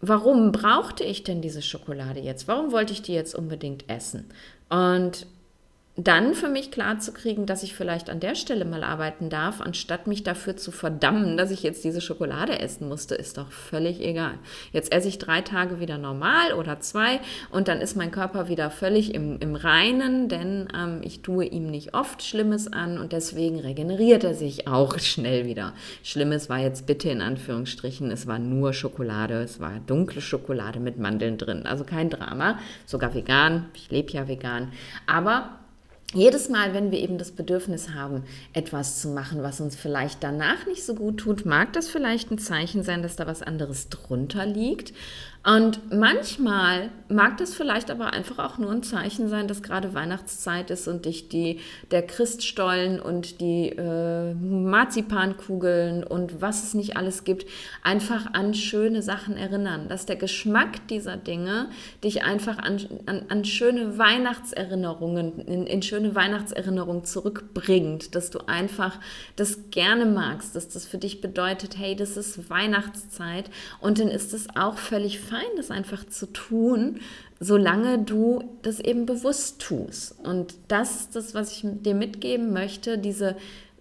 warum 0.00 0.50
brauchte 0.50 1.04
ich 1.04 1.22
denn 1.22 1.42
diese 1.42 1.62
Schokolade 1.62 2.18
jetzt? 2.18 2.48
Warum 2.48 2.72
wollte 2.72 2.92
ich 2.92 3.02
die 3.02 3.14
jetzt 3.14 3.36
unbedingt 3.36 3.88
essen? 3.88 4.24
Und 4.68 5.26
dann 6.00 6.34
für 6.34 6.48
mich 6.48 6.70
klar 6.70 7.00
zu 7.00 7.12
kriegen, 7.12 7.44
dass 7.44 7.64
ich 7.64 7.74
vielleicht 7.74 8.08
an 8.08 8.20
der 8.20 8.36
Stelle 8.36 8.64
mal 8.64 8.84
arbeiten 8.84 9.30
darf, 9.30 9.60
anstatt 9.60 10.06
mich 10.06 10.22
dafür 10.22 10.56
zu 10.56 10.70
verdammen, 10.70 11.36
dass 11.36 11.50
ich 11.50 11.64
jetzt 11.64 11.82
diese 11.82 12.00
Schokolade 12.00 12.60
essen 12.60 12.88
musste, 12.88 13.16
ist 13.16 13.36
doch 13.36 13.50
völlig 13.50 14.00
egal. 14.00 14.34
Jetzt 14.70 14.92
esse 14.92 15.08
ich 15.08 15.18
drei 15.18 15.40
Tage 15.40 15.80
wieder 15.80 15.98
normal 15.98 16.52
oder 16.52 16.78
zwei 16.78 17.18
und 17.50 17.66
dann 17.66 17.80
ist 17.80 17.96
mein 17.96 18.12
Körper 18.12 18.48
wieder 18.48 18.70
völlig 18.70 19.12
im, 19.12 19.40
im 19.40 19.56
Reinen, 19.56 20.28
denn 20.28 20.68
ähm, 20.72 21.00
ich 21.02 21.22
tue 21.22 21.44
ihm 21.46 21.68
nicht 21.68 21.94
oft 21.94 22.22
Schlimmes 22.22 22.72
an 22.72 22.98
und 22.98 23.12
deswegen 23.12 23.58
regeneriert 23.58 24.22
er 24.22 24.34
sich 24.34 24.68
auch 24.68 24.96
schnell 25.00 25.46
wieder. 25.46 25.72
Schlimmes 26.04 26.48
war 26.48 26.60
jetzt 26.60 26.86
bitte 26.86 27.10
in 27.10 27.20
Anführungsstrichen, 27.20 28.12
es 28.12 28.28
war 28.28 28.38
nur 28.38 28.72
Schokolade, 28.72 29.42
es 29.42 29.58
war 29.58 29.80
dunkle 29.84 30.20
Schokolade 30.20 30.78
mit 30.78 30.96
Mandeln 30.96 31.38
drin, 31.38 31.66
also 31.66 31.82
kein 31.82 32.08
Drama, 32.08 32.60
sogar 32.86 33.14
vegan, 33.14 33.66
ich 33.74 33.90
lebe 33.90 34.12
ja 34.12 34.28
vegan, 34.28 34.70
aber 35.04 35.58
jedes 36.14 36.48
Mal, 36.48 36.72
wenn 36.72 36.90
wir 36.90 37.00
eben 37.00 37.18
das 37.18 37.32
Bedürfnis 37.32 37.90
haben, 37.90 38.22
etwas 38.54 39.00
zu 39.00 39.08
machen, 39.08 39.42
was 39.42 39.60
uns 39.60 39.76
vielleicht 39.76 40.22
danach 40.22 40.66
nicht 40.66 40.84
so 40.84 40.94
gut 40.94 41.18
tut, 41.18 41.44
mag 41.44 41.74
das 41.74 41.88
vielleicht 41.88 42.30
ein 42.30 42.38
Zeichen 42.38 42.82
sein, 42.82 43.02
dass 43.02 43.16
da 43.16 43.26
was 43.26 43.42
anderes 43.42 43.90
drunter 43.90 44.46
liegt. 44.46 44.94
Und 45.48 45.90
manchmal 45.90 46.90
mag 47.08 47.38
das 47.38 47.54
vielleicht 47.54 47.90
aber 47.90 48.12
einfach 48.12 48.38
auch 48.38 48.58
nur 48.58 48.70
ein 48.70 48.82
Zeichen 48.82 49.30
sein, 49.30 49.48
dass 49.48 49.62
gerade 49.62 49.94
Weihnachtszeit 49.94 50.70
ist 50.70 50.88
und 50.88 51.06
dich 51.06 51.30
die, 51.30 51.60
der 51.90 52.02
Christstollen 52.02 53.00
und 53.00 53.40
die 53.40 53.70
äh, 53.70 54.34
Marzipankugeln 54.34 56.04
und 56.04 56.42
was 56.42 56.64
es 56.64 56.74
nicht 56.74 56.98
alles 56.98 57.24
gibt, 57.24 57.46
einfach 57.82 58.34
an 58.34 58.52
schöne 58.52 59.00
Sachen 59.00 59.38
erinnern. 59.38 59.88
Dass 59.88 60.04
der 60.04 60.16
Geschmack 60.16 60.86
dieser 60.88 61.16
Dinge 61.16 61.70
dich 62.04 62.24
einfach 62.24 62.58
an, 62.58 62.86
an, 63.06 63.24
an 63.30 63.46
schöne 63.46 63.96
Weihnachtserinnerungen, 63.96 65.38
in, 65.46 65.66
in 65.66 65.80
schöne 65.80 66.14
Weihnachtserinnerungen 66.14 67.06
zurückbringt. 67.06 68.14
Dass 68.14 68.28
du 68.28 68.40
einfach 68.46 68.98
das 69.36 69.70
gerne 69.70 70.04
magst, 70.04 70.54
dass 70.54 70.68
das 70.68 70.84
für 70.84 70.98
dich 70.98 71.22
bedeutet, 71.22 71.78
hey, 71.78 71.96
das 71.96 72.18
ist 72.18 72.50
Weihnachtszeit 72.50 73.48
und 73.80 73.98
dann 73.98 74.08
ist 74.08 74.34
es 74.34 74.48
auch 74.54 74.76
völlig 74.76 75.20
fein, 75.20 75.37
das 75.56 75.70
einfach 75.70 76.06
zu 76.06 76.26
tun, 76.26 77.00
solange 77.40 77.98
du 77.98 78.42
das 78.62 78.80
eben 78.80 79.06
bewusst 79.06 79.60
tust. 79.60 80.18
Und 80.22 80.54
das 80.68 81.00
ist 81.00 81.16
das, 81.16 81.34
was 81.34 81.52
ich 81.52 81.62
dir 81.64 81.94
mitgeben 81.94 82.52
möchte, 82.52 82.98
diese 82.98 83.36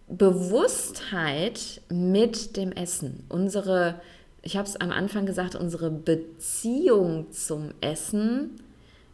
Bewusstheit 0.08 1.82
mit 1.90 2.56
dem 2.56 2.72
Essen. 2.72 3.24
Unsere, 3.30 4.00
ich 4.42 4.58
habe 4.58 4.68
es 4.68 4.76
am 4.78 4.92
Anfang 4.92 5.26
gesagt, 5.26 5.56
unsere 5.56 5.92
Beziehung 5.92 7.32
zum 7.32 7.72
Essen 7.82 8.52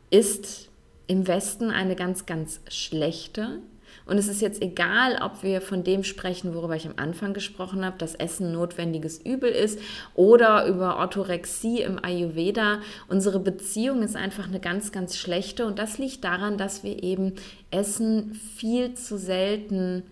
ist 0.09 0.69
im 1.07 1.27
Westen 1.27 1.71
eine 1.71 1.95
ganz, 1.95 2.25
ganz 2.25 2.61
schlechte. 2.69 3.59
Und 4.05 4.17
es 4.17 4.27
ist 4.27 4.41
jetzt 4.41 4.61
egal, 4.61 5.19
ob 5.21 5.43
wir 5.43 5.61
von 5.61 5.83
dem 5.83 6.03
sprechen, 6.03 6.53
worüber 6.53 6.75
ich 6.75 6.85
am 6.85 6.93
Anfang 6.97 7.33
gesprochen 7.33 7.85
habe, 7.85 7.97
dass 7.97 8.15
Essen 8.15 8.51
notwendiges 8.51 9.17
Übel 9.17 9.49
ist 9.49 9.79
oder 10.13 10.65
über 10.67 10.97
Orthorexie 10.97 11.81
im 11.81 12.03
Ayurveda. 12.03 12.79
Unsere 13.07 13.39
Beziehung 13.39 14.01
ist 14.01 14.15
einfach 14.15 14.47
eine 14.47 14.59
ganz, 14.59 14.91
ganz 14.91 15.17
schlechte 15.17 15.65
und 15.65 15.79
das 15.79 15.97
liegt 15.97 16.23
daran, 16.23 16.57
dass 16.57 16.83
wir 16.83 17.01
eben 17.01 17.33
Essen 17.71 18.33
viel 18.33 18.93
zu 18.95 19.17
selten 19.17 20.03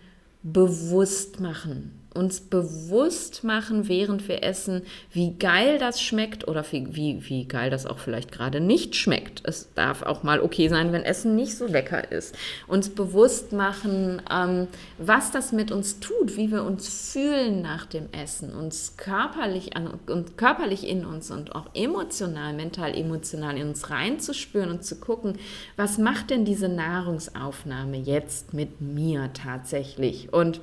bewusst 0.44 1.40
machen. 1.40 2.01
Uns 2.14 2.42
bewusst 2.42 3.44
machen, 3.44 3.88
während 3.88 4.28
wir 4.28 4.44
essen, 4.44 4.82
wie 5.12 5.34
geil 5.34 5.78
das 5.78 6.02
schmeckt 6.02 6.48
oder 6.48 6.66
wie, 6.72 6.96
wie, 6.96 7.30
wie 7.30 7.46
geil 7.46 7.70
das 7.70 7.86
auch 7.86 8.00
vielleicht 8.00 8.32
gerade 8.32 8.60
nicht 8.60 8.96
schmeckt. 8.96 9.42
Es 9.46 9.74
darf 9.76 10.04
auch 10.04 10.24
mal 10.24 10.42
okay 10.42 10.68
sein, 10.68 10.92
wenn 10.92 11.04
Essen 11.04 11.36
nicht 11.36 11.56
so 11.58 11.68
lecker 11.68 12.12
ist. 12.12 12.36
Uns 12.68 12.90
bewusst 12.90 13.54
machen, 13.54 14.22
ähm, 14.30 14.68
was 14.98 15.32
das 15.32 15.54
mit 15.54 15.72
uns 15.72 16.00
tut, 16.00 16.36
wie 16.36 16.52
wir 16.52 16.64
uns 16.64 17.14
fühlen 17.14 17.62
nach 17.62 17.86
dem 17.86 18.12
Essen, 18.12 18.54
uns 18.54 18.98
körperlich, 18.98 19.78
an, 19.78 20.00
und 20.08 20.38
körperlich 20.38 20.88
in 20.88 21.06
uns 21.06 21.32
und 21.32 21.56
auch 21.56 21.70
emotional, 21.74 22.54
mental, 22.54 22.94
emotional 22.94 23.58
in 23.58 23.70
uns 23.70 23.90
reinzuspüren 23.90 24.70
und 24.70 24.84
zu 24.84 24.98
gucken, 24.98 25.38
was 25.78 25.98
macht 25.98 26.30
denn 26.30 26.44
diese 26.44 26.68
Nahrungsaufnahme 26.68 27.98
jetzt 27.98 28.54
mit 28.54 28.82
mir 28.82 29.32
tatsächlich? 29.34 30.34
Und 30.34 30.60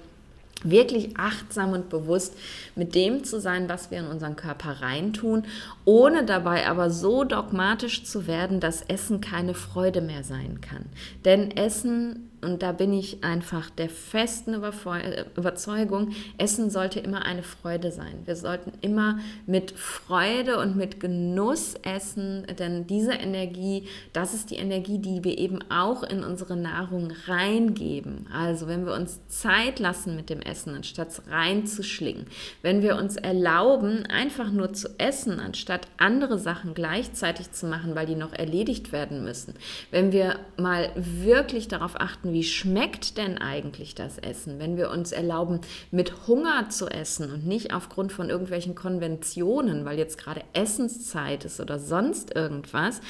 wirklich 0.64 1.16
achtsam 1.16 1.72
und 1.72 1.88
bewusst 1.88 2.36
mit 2.74 2.94
dem 2.94 3.24
zu 3.24 3.40
sein, 3.40 3.68
was 3.68 3.90
wir 3.90 3.98
in 3.98 4.06
unseren 4.06 4.36
Körper 4.36 4.80
reintun, 4.80 5.44
ohne 5.84 6.24
dabei 6.24 6.66
aber 6.68 6.90
so 6.90 7.24
dogmatisch 7.24 8.04
zu 8.04 8.26
werden, 8.26 8.60
dass 8.60 8.82
Essen 8.82 9.20
keine 9.20 9.54
Freude 9.54 10.00
mehr 10.00 10.24
sein 10.24 10.60
kann. 10.60 10.86
Denn 11.24 11.50
Essen 11.50 12.27
und 12.40 12.62
da 12.62 12.72
bin 12.72 12.92
ich 12.92 13.24
einfach 13.24 13.68
der 13.70 13.88
festen 13.88 14.54
Überzeugung, 14.54 16.10
Essen 16.38 16.70
sollte 16.70 17.00
immer 17.00 17.24
eine 17.24 17.42
Freude 17.42 17.90
sein. 17.90 18.22
Wir 18.26 18.36
sollten 18.36 18.72
immer 18.80 19.18
mit 19.46 19.72
Freude 19.72 20.58
und 20.58 20.76
mit 20.76 21.00
Genuss 21.00 21.74
essen, 21.82 22.46
denn 22.58 22.86
diese 22.86 23.12
Energie, 23.12 23.88
das 24.12 24.34
ist 24.34 24.50
die 24.50 24.56
Energie, 24.56 24.98
die 24.98 25.24
wir 25.24 25.36
eben 25.36 25.58
auch 25.68 26.04
in 26.04 26.22
unsere 26.22 26.56
Nahrung 26.56 27.12
reingeben. 27.26 28.26
Also 28.32 28.68
wenn 28.68 28.86
wir 28.86 28.94
uns 28.94 29.26
Zeit 29.26 29.80
lassen 29.80 30.14
mit 30.14 30.30
dem 30.30 30.40
Essen, 30.40 30.74
anstatt 30.74 31.22
reinzuschlingen, 31.28 32.26
wenn 32.62 32.82
wir 32.82 32.96
uns 32.96 33.16
erlauben, 33.16 34.06
einfach 34.06 34.52
nur 34.52 34.72
zu 34.72 34.88
essen, 34.98 35.40
anstatt 35.40 35.88
andere 35.96 36.38
Sachen 36.38 36.74
gleichzeitig 36.74 37.50
zu 37.50 37.66
machen, 37.66 37.96
weil 37.96 38.06
die 38.06 38.14
noch 38.14 38.32
erledigt 38.32 38.92
werden 38.92 39.24
müssen, 39.24 39.54
wenn 39.90 40.12
wir 40.12 40.38
mal 40.56 40.90
wirklich 40.94 41.66
darauf 41.66 42.00
achten, 42.00 42.27
beobachten, 42.28 42.32
wie 42.32 42.44
schmeckt 42.44 43.18
denn 43.18 43.38
eigentlich 43.38 43.94
das 43.94 44.18
Essen, 44.18 44.58
wenn 44.58 44.76
wir 44.76 44.90
uns 44.90 45.12
erlauben, 45.12 45.60
mit 45.90 46.26
Hunger 46.26 46.68
zu 46.70 46.88
essen 46.88 47.30
und 47.32 47.46
nicht 47.46 47.72
aufgrund 47.72 48.12
von 48.12 48.30
irgendwelchen 48.30 48.74
Konventionen, 48.74 49.84
weil 49.84 49.98
jetzt 49.98 50.18
gerade 50.18 50.42
Essenszeit 50.52 51.44
ist 51.44 51.60
oder 51.60 51.78
sonst 51.78 52.34
irgendwas, 52.34 53.00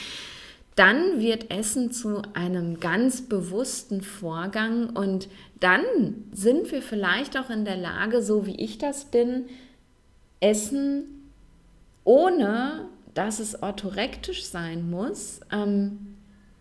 dann 0.75 1.21
wird 1.21 1.51
Essen 1.51 1.91
zu 1.91 2.23
einem 2.35 2.79
ganz 2.79 3.23
bewussten 3.23 4.01
Vorgang 4.01 4.91
und 4.91 5.29
dann 5.59 5.83
sind 6.33 6.71
wir 6.71 6.83
vielleicht 6.83 7.37
auch 7.37 7.51
in 7.51 7.65
der 7.65 7.77
Lage, 7.77 8.23
so 8.23 8.47
wie 8.47 8.55
ich 8.55 8.79
das 8.79 9.07
bin, 9.07 9.47
Essen 10.41 11.05
ohne 12.05 12.89
dass 13.15 13.41
es 13.41 13.61
orthorektisch 13.61 14.45
sein 14.45 14.89
muss, 14.89 15.41
ähm, 15.51 16.15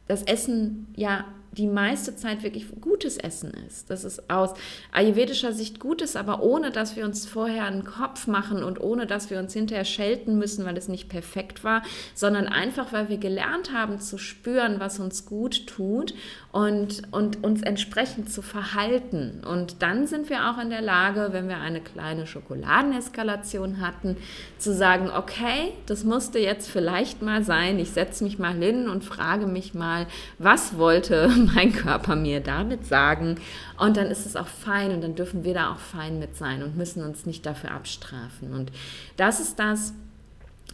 das 0.07 0.23
Essen 0.23 0.87
ja 0.95 1.25
die 1.57 1.67
meiste 1.67 2.15
Zeit 2.15 2.43
wirklich 2.43 2.65
gutes 2.81 3.17
Essen 3.17 3.51
ist. 3.67 3.89
Das 3.89 4.03
ist 4.03 4.29
aus 4.29 4.53
ayurvedischer 4.91 5.53
Sicht 5.53 5.79
gutes, 5.79 6.15
aber 6.15 6.43
ohne 6.43 6.71
dass 6.71 6.95
wir 6.95 7.05
uns 7.05 7.25
vorher 7.25 7.65
einen 7.65 7.83
Kopf 7.83 8.27
machen 8.27 8.63
und 8.63 8.79
ohne 8.79 9.07
dass 9.07 9.29
wir 9.29 9.39
uns 9.39 9.53
hinterher 9.53 9.85
schelten 9.85 10.37
müssen, 10.37 10.65
weil 10.65 10.77
es 10.77 10.87
nicht 10.87 11.09
perfekt 11.09 11.63
war, 11.63 11.81
sondern 12.13 12.47
einfach, 12.47 12.93
weil 12.93 13.09
wir 13.09 13.17
gelernt 13.17 13.73
haben 13.73 13.99
zu 13.99 14.17
spüren, 14.17 14.79
was 14.79 14.99
uns 14.99 15.25
gut 15.25 15.67
tut 15.67 16.13
und, 16.51 17.03
und 17.11 17.43
uns 17.43 17.61
entsprechend 17.61 18.31
zu 18.31 18.41
verhalten. 18.41 19.41
Und 19.47 19.81
dann 19.81 20.07
sind 20.07 20.29
wir 20.29 20.49
auch 20.49 20.59
in 20.59 20.69
der 20.69 20.81
Lage, 20.81 21.29
wenn 21.31 21.47
wir 21.47 21.57
eine 21.57 21.81
kleine 21.81 22.25
Schokoladeneskalation 22.25 23.81
hatten, 23.81 24.17
zu 24.57 24.73
sagen, 24.73 25.09
okay, 25.15 25.73
das 25.85 26.03
musste 26.03 26.39
jetzt 26.39 26.69
vielleicht 26.69 27.21
mal 27.21 27.43
sein, 27.43 27.79
ich 27.79 27.91
setze 27.91 28.23
mich 28.23 28.39
mal 28.39 28.55
hin 28.55 28.89
und 28.89 29.03
frage 29.03 29.45
mich 29.45 29.73
mal, 29.73 30.07
was 30.39 30.77
wollte 30.77 31.29
mein 31.53 31.73
Körper 31.73 32.15
mir 32.15 32.39
damit 32.39 32.85
sagen? 32.85 33.39
Und 33.77 33.97
dann 33.97 34.07
ist 34.07 34.25
es 34.25 34.35
auch 34.35 34.47
fein 34.47 34.91
und 34.91 35.01
dann 35.01 35.15
dürfen 35.15 35.43
wir 35.43 35.53
da 35.53 35.73
auch 35.73 35.79
fein 35.79 36.19
mit 36.19 36.35
sein 36.35 36.63
und 36.63 36.77
müssen 36.77 37.03
uns 37.03 37.25
nicht 37.25 37.45
dafür 37.45 37.71
abstrafen. 37.71 38.53
Und 38.53 38.71
das 39.17 39.39
ist 39.39 39.59
das, 39.59 39.93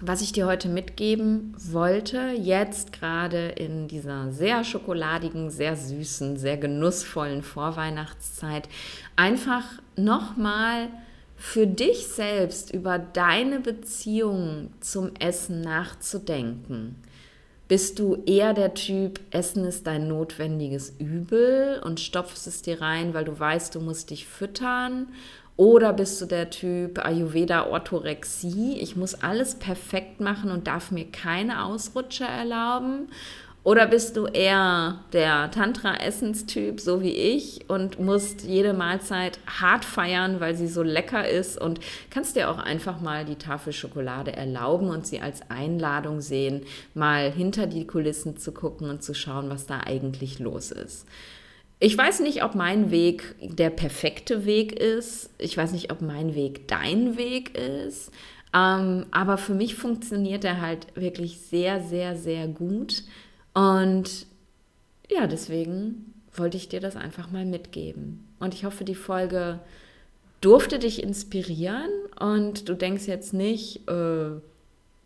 was 0.01 0.21
ich 0.21 0.33
dir 0.33 0.47
heute 0.47 0.67
mitgeben 0.67 1.55
wollte, 1.57 2.31
jetzt 2.37 2.91
gerade 2.91 3.49
in 3.49 3.87
dieser 3.87 4.31
sehr 4.31 4.63
schokoladigen, 4.63 5.49
sehr 5.49 5.75
süßen, 5.75 6.37
sehr 6.37 6.57
genussvollen 6.57 7.41
Vorweihnachtszeit, 7.41 8.67
einfach 9.15 9.63
nochmal 9.95 10.89
für 11.37 11.67
dich 11.67 12.07
selbst 12.07 12.73
über 12.73 12.97
deine 12.99 13.59
Beziehung 13.59 14.71
zum 14.79 15.11
Essen 15.19 15.61
nachzudenken. 15.61 16.95
Bist 17.73 17.97
du 17.97 18.21
eher 18.27 18.53
der 18.53 18.75
Typ, 18.75 19.19
Essen 19.31 19.65
ist 19.65 19.87
dein 19.87 20.07
notwendiges 20.07 20.93
Übel 20.99 21.81
und 21.83 21.99
stopfst 21.99 22.45
es 22.45 22.61
dir 22.61 22.81
rein, 22.81 23.15
weil 23.15 23.25
du 23.25 23.39
weißt, 23.39 23.73
du 23.73 23.79
musst 23.79 24.11
dich 24.11 24.27
füttern? 24.27 25.07
Oder 25.57 25.91
bist 25.91 26.21
du 26.21 26.27
der 26.27 26.51
Typ 26.51 27.03
Ayurveda 27.03 27.65
Orthorexie? 27.65 28.77
Ich 28.79 28.95
muss 28.95 29.15
alles 29.15 29.55
perfekt 29.55 30.21
machen 30.21 30.51
und 30.51 30.67
darf 30.67 30.91
mir 30.91 31.05
keine 31.05 31.65
Ausrutscher 31.65 32.27
erlauben. 32.27 33.07
Oder 33.63 33.87
bist 33.87 34.17
du 34.17 34.25
eher 34.25 34.99
der 35.13 35.49
Tantra-Essenstyp, 35.49 36.81
so 36.81 37.01
wie 37.01 37.13
ich, 37.13 37.69
und 37.69 37.97
musst 37.97 38.43
jede 38.43 38.73
Mahlzeit 38.73 39.39
hart 39.47 39.85
feiern, 39.85 40.41
weil 40.41 40.53
sie 40.55 40.67
so 40.67 40.83
lecker 40.83 41.29
ist 41.29 41.61
und 41.61 41.79
kannst 42.09 42.35
dir 42.35 42.49
auch 42.49 42.57
einfach 42.57 42.99
mal 42.99 43.23
die 43.23 43.37
Tafel 43.37 43.71
Schokolade 43.71 44.33
erlauben 44.35 44.89
und 44.89 45.07
sie 45.07 45.21
als 45.21 45.49
Einladung 45.49 46.19
sehen, 46.19 46.63
mal 46.93 47.31
hinter 47.31 47.65
die 47.65 47.87
Kulissen 47.87 48.35
zu 48.35 48.51
gucken 48.51 48.89
und 48.89 49.01
zu 49.01 49.13
schauen, 49.13 49.49
was 49.49 49.65
da 49.65 49.79
eigentlich 49.79 50.39
los 50.39 50.71
ist. 50.71 51.07
Ich 51.79 51.97
weiß 51.97 52.19
nicht, 52.19 52.43
ob 52.43 52.55
mein 52.55 52.91
Weg 52.91 53.35
der 53.41 53.69
perfekte 53.69 54.45
Weg 54.45 54.73
ist. 54.73 55.29
Ich 55.37 55.55
weiß 55.55 55.71
nicht, 55.71 55.89
ob 55.91 56.01
mein 56.01 56.35
Weg 56.35 56.67
dein 56.67 57.17
Weg 57.17 57.57
ist. 57.57 58.11
Ähm, 58.53 59.05
aber 59.11 59.37
für 59.37 59.53
mich 59.53 59.75
funktioniert 59.75 60.45
er 60.45 60.61
halt 60.61 60.87
wirklich 60.95 61.39
sehr, 61.39 61.81
sehr, 61.81 62.15
sehr 62.15 62.47
gut. 62.47 63.03
Und 63.53 64.25
ja, 65.09 65.27
deswegen 65.27 66.13
wollte 66.35 66.57
ich 66.57 66.69
dir 66.69 66.79
das 66.79 66.95
einfach 66.95 67.31
mal 67.31 67.45
mitgeben. 67.45 68.27
Und 68.39 68.53
ich 68.53 68.65
hoffe, 68.65 68.83
die 68.83 68.95
Folge 68.95 69.59
durfte 70.41 70.79
dich 70.79 71.01
inspirieren 71.01 71.89
und 72.19 72.67
du 72.67 72.73
denkst 72.73 73.07
jetzt 73.07 73.33
nicht, 73.33 73.87
äh, 73.87 74.31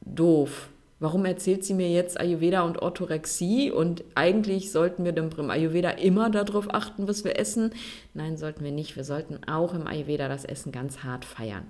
doof, 0.01 0.69
Warum 0.99 1.25
erzählt 1.25 1.63
sie 1.63 1.75
mir 1.75 1.91
jetzt 1.91 2.19
Ayurveda 2.19 2.63
und 2.63 2.81
Orthorexie? 2.81 3.69
Und 3.69 4.03
eigentlich 4.15 4.71
sollten 4.71 5.05
wir 5.05 5.15
im 5.15 5.51
Ayurveda 5.51 5.91
immer 5.91 6.31
darauf 6.31 6.73
achten, 6.73 7.07
was 7.07 7.23
wir 7.23 7.39
essen. 7.39 7.71
Nein, 8.15 8.37
sollten 8.37 8.63
wir 8.63 8.71
nicht. 8.71 8.95
Wir 8.95 9.03
sollten 9.03 9.39
auch 9.47 9.75
im 9.75 9.85
Ayurveda 9.85 10.27
das 10.27 10.43
Essen 10.43 10.71
ganz 10.71 11.03
hart 11.03 11.23
feiern. 11.23 11.65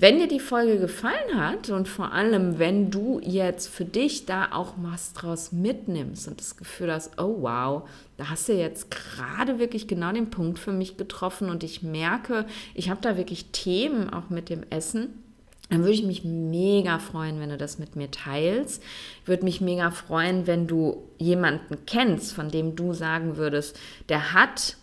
Wenn 0.00 0.20
dir 0.20 0.28
die 0.28 0.38
Folge 0.38 0.78
gefallen 0.78 1.34
hat 1.34 1.70
und 1.70 1.88
vor 1.88 2.12
allem, 2.12 2.60
wenn 2.60 2.88
du 2.88 3.20
jetzt 3.20 3.66
für 3.66 3.84
dich 3.84 4.26
da 4.26 4.52
auch 4.52 4.74
was 4.76 5.12
draus 5.12 5.50
mitnimmst 5.50 6.28
und 6.28 6.38
das 6.38 6.56
Gefühl 6.56 6.92
hast, 6.92 7.18
oh 7.20 7.38
wow, 7.40 7.88
da 8.16 8.30
hast 8.30 8.48
du 8.48 8.52
jetzt 8.52 8.92
gerade 8.92 9.58
wirklich 9.58 9.88
genau 9.88 10.12
den 10.12 10.30
Punkt 10.30 10.60
für 10.60 10.70
mich 10.70 10.96
getroffen 10.96 11.50
und 11.50 11.64
ich 11.64 11.82
merke, 11.82 12.46
ich 12.74 12.90
habe 12.90 13.00
da 13.00 13.16
wirklich 13.16 13.46
Themen 13.46 14.08
auch 14.08 14.30
mit 14.30 14.50
dem 14.50 14.62
Essen 14.70 15.24
dann 15.70 15.80
würde 15.80 15.92
ich 15.92 16.04
mich 16.04 16.24
mega 16.24 16.98
freuen, 16.98 17.40
wenn 17.40 17.50
du 17.50 17.58
das 17.58 17.78
mit 17.78 17.94
mir 17.94 18.10
teilst. 18.10 18.82
Ich 19.22 19.28
würde 19.28 19.44
mich 19.44 19.60
mega 19.60 19.90
freuen, 19.90 20.46
wenn 20.46 20.66
du 20.66 21.04
jemanden 21.18 21.84
kennst, 21.84 22.32
von 22.32 22.50
dem 22.50 22.74
du 22.74 22.94
sagen 22.94 23.36
würdest, 23.36 23.78
der 24.08 24.32
hat 24.32 24.76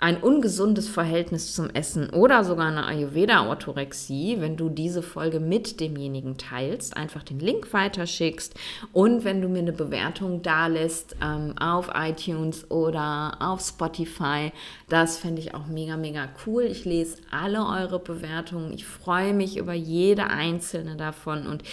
ein 0.00 0.18
ungesundes 0.18 0.88
Verhältnis 0.88 1.54
zum 1.54 1.70
Essen 1.70 2.10
oder 2.10 2.44
sogar 2.44 2.68
eine 2.68 2.86
Ayurveda-Orthorexie, 2.86 4.36
wenn 4.40 4.56
du 4.56 4.68
diese 4.68 5.02
Folge 5.02 5.40
mit 5.40 5.80
demjenigen 5.80 6.38
teilst, 6.38 6.96
einfach 6.96 7.24
den 7.24 7.40
Link 7.40 7.72
weiterschickst 7.72 8.54
und 8.92 9.24
wenn 9.24 9.42
du 9.42 9.48
mir 9.48 9.58
eine 9.58 9.72
Bewertung 9.72 10.42
dalässt 10.42 11.16
ähm, 11.20 11.58
auf 11.58 11.90
iTunes 11.94 12.70
oder 12.70 13.38
auf 13.40 13.60
Spotify, 13.60 14.52
das 14.88 15.18
fände 15.18 15.42
ich 15.42 15.54
auch 15.54 15.66
mega, 15.66 15.96
mega 15.96 16.28
cool. 16.46 16.62
Ich 16.62 16.84
lese 16.84 17.18
alle 17.32 17.66
eure 17.66 17.98
Bewertungen. 17.98 18.72
Ich 18.72 18.86
freue 18.86 19.34
mich 19.34 19.56
über 19.56 19.74
jede 19.74 20.28
einzelne 20.28 20.96
davon 20.96 21.46
und 21.46 21.64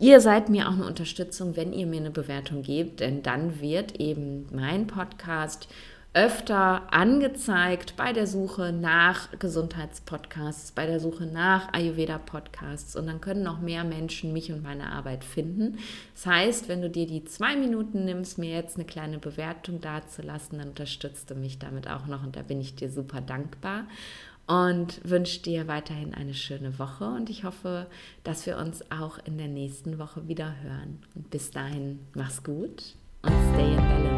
Ihr 0.00 0.20
seid 0.20 0.48
mir 0.48 0.68
auch 0.68 0.72
eine 0.72 0.86
Unterstützung, 0.86 1.54
wenn 1.54 1.74
ihr 1.74 1.86
mir 1.86 2.00
eine 2.00 2.10
Bewertung 2.10 2.62
gebt, 2.62 3.00
denn 3.00 3.22
dann 3.22 3.60
wird 3.60 4.00
eben 4.00 4.46
mein 4.50 4.86
Podcast 4.86 5.68
öfter 6.16 6.90
angezeigt 6.94 7.94
bei 7.98 8.14
der 8.14 8.26
Suche 8.26 8.72
nach 8.72 9.28
Gesundheitspodcasts, 9.38 10.72
bei 10.72 10.86
der 10.86 10.98
Suche 10.98 11.26
nach 11.26 11.70
Ayurveda-Podcasts 11.74 12.96
und 12.96 13.06
dann 13.06 13.20
können 13.20 13.42
noch 13.42 13.60
mehr 13.60 13.84
Menschen 13.84 14.32
mich 14.32 14.50
und 14.50 14.62
meine 14.62 14.90
Arbeit 14.92 15.24
finden. 15.24 15.78
Das 16.14 16.24
heißt, 16.24 16.68
wenn 16.70 16.80
du 16.80 16.88
dir 16.88 17.06
die 17.06 17.24
zwei 17.24 17.54
Minuten 17.54 18.06
nimmst, 18.06 18.38
mir 18.38 18.50
jetzt 18.50 18.76
eine 18.76 18.86
kleine 18.86 19.18
Bewertung 19.18 19.82
dazulassen, 19.82 20.58
dann 20.58 20.70
unterstützt 20.70 21.30
du 21.30 21.34
mich 21.34 21.58
damit 21.58 21.86
auch 21.86 22.06
noch 22.06 22.24
und 22.24 22.34
da 22.34 22.40
bin 22.40 22.62
ich 22.62 22.74
dir 22.74 22.90
super 22.90 23.20
dankbar. 23.20 23.84
und 24.48 25.00
wünsche 25.02 25.42
dir 25.42 25.66
weiterhin 25.66 26.14
eine 26.14 26.32
schöne 26.32 26.78
Woche 26.78 27.04
und 27.04 27.30
ich 27.30 27.42
hoffe, 27.42 27.88
dass 28.22 28.46
wir 28.46 28.58
uns 28.58 28.90
auch 28.92 29.18
in 29.24 29.38
der 29.38 29.48
nächsten 29.48 29.98
Woche 29.98 30.28
wieder 30.28 30.54
hören. 30.62 31.00
Und 31.16 31.30
bis 31.30 31.50
dahin, 31.50 31.98
mach's 32.14 32.44
gut 32.44 32.94
und 33.22 33.32
stay 33.52 33.72
in 33.72 33.76
balance. 33.76 34.15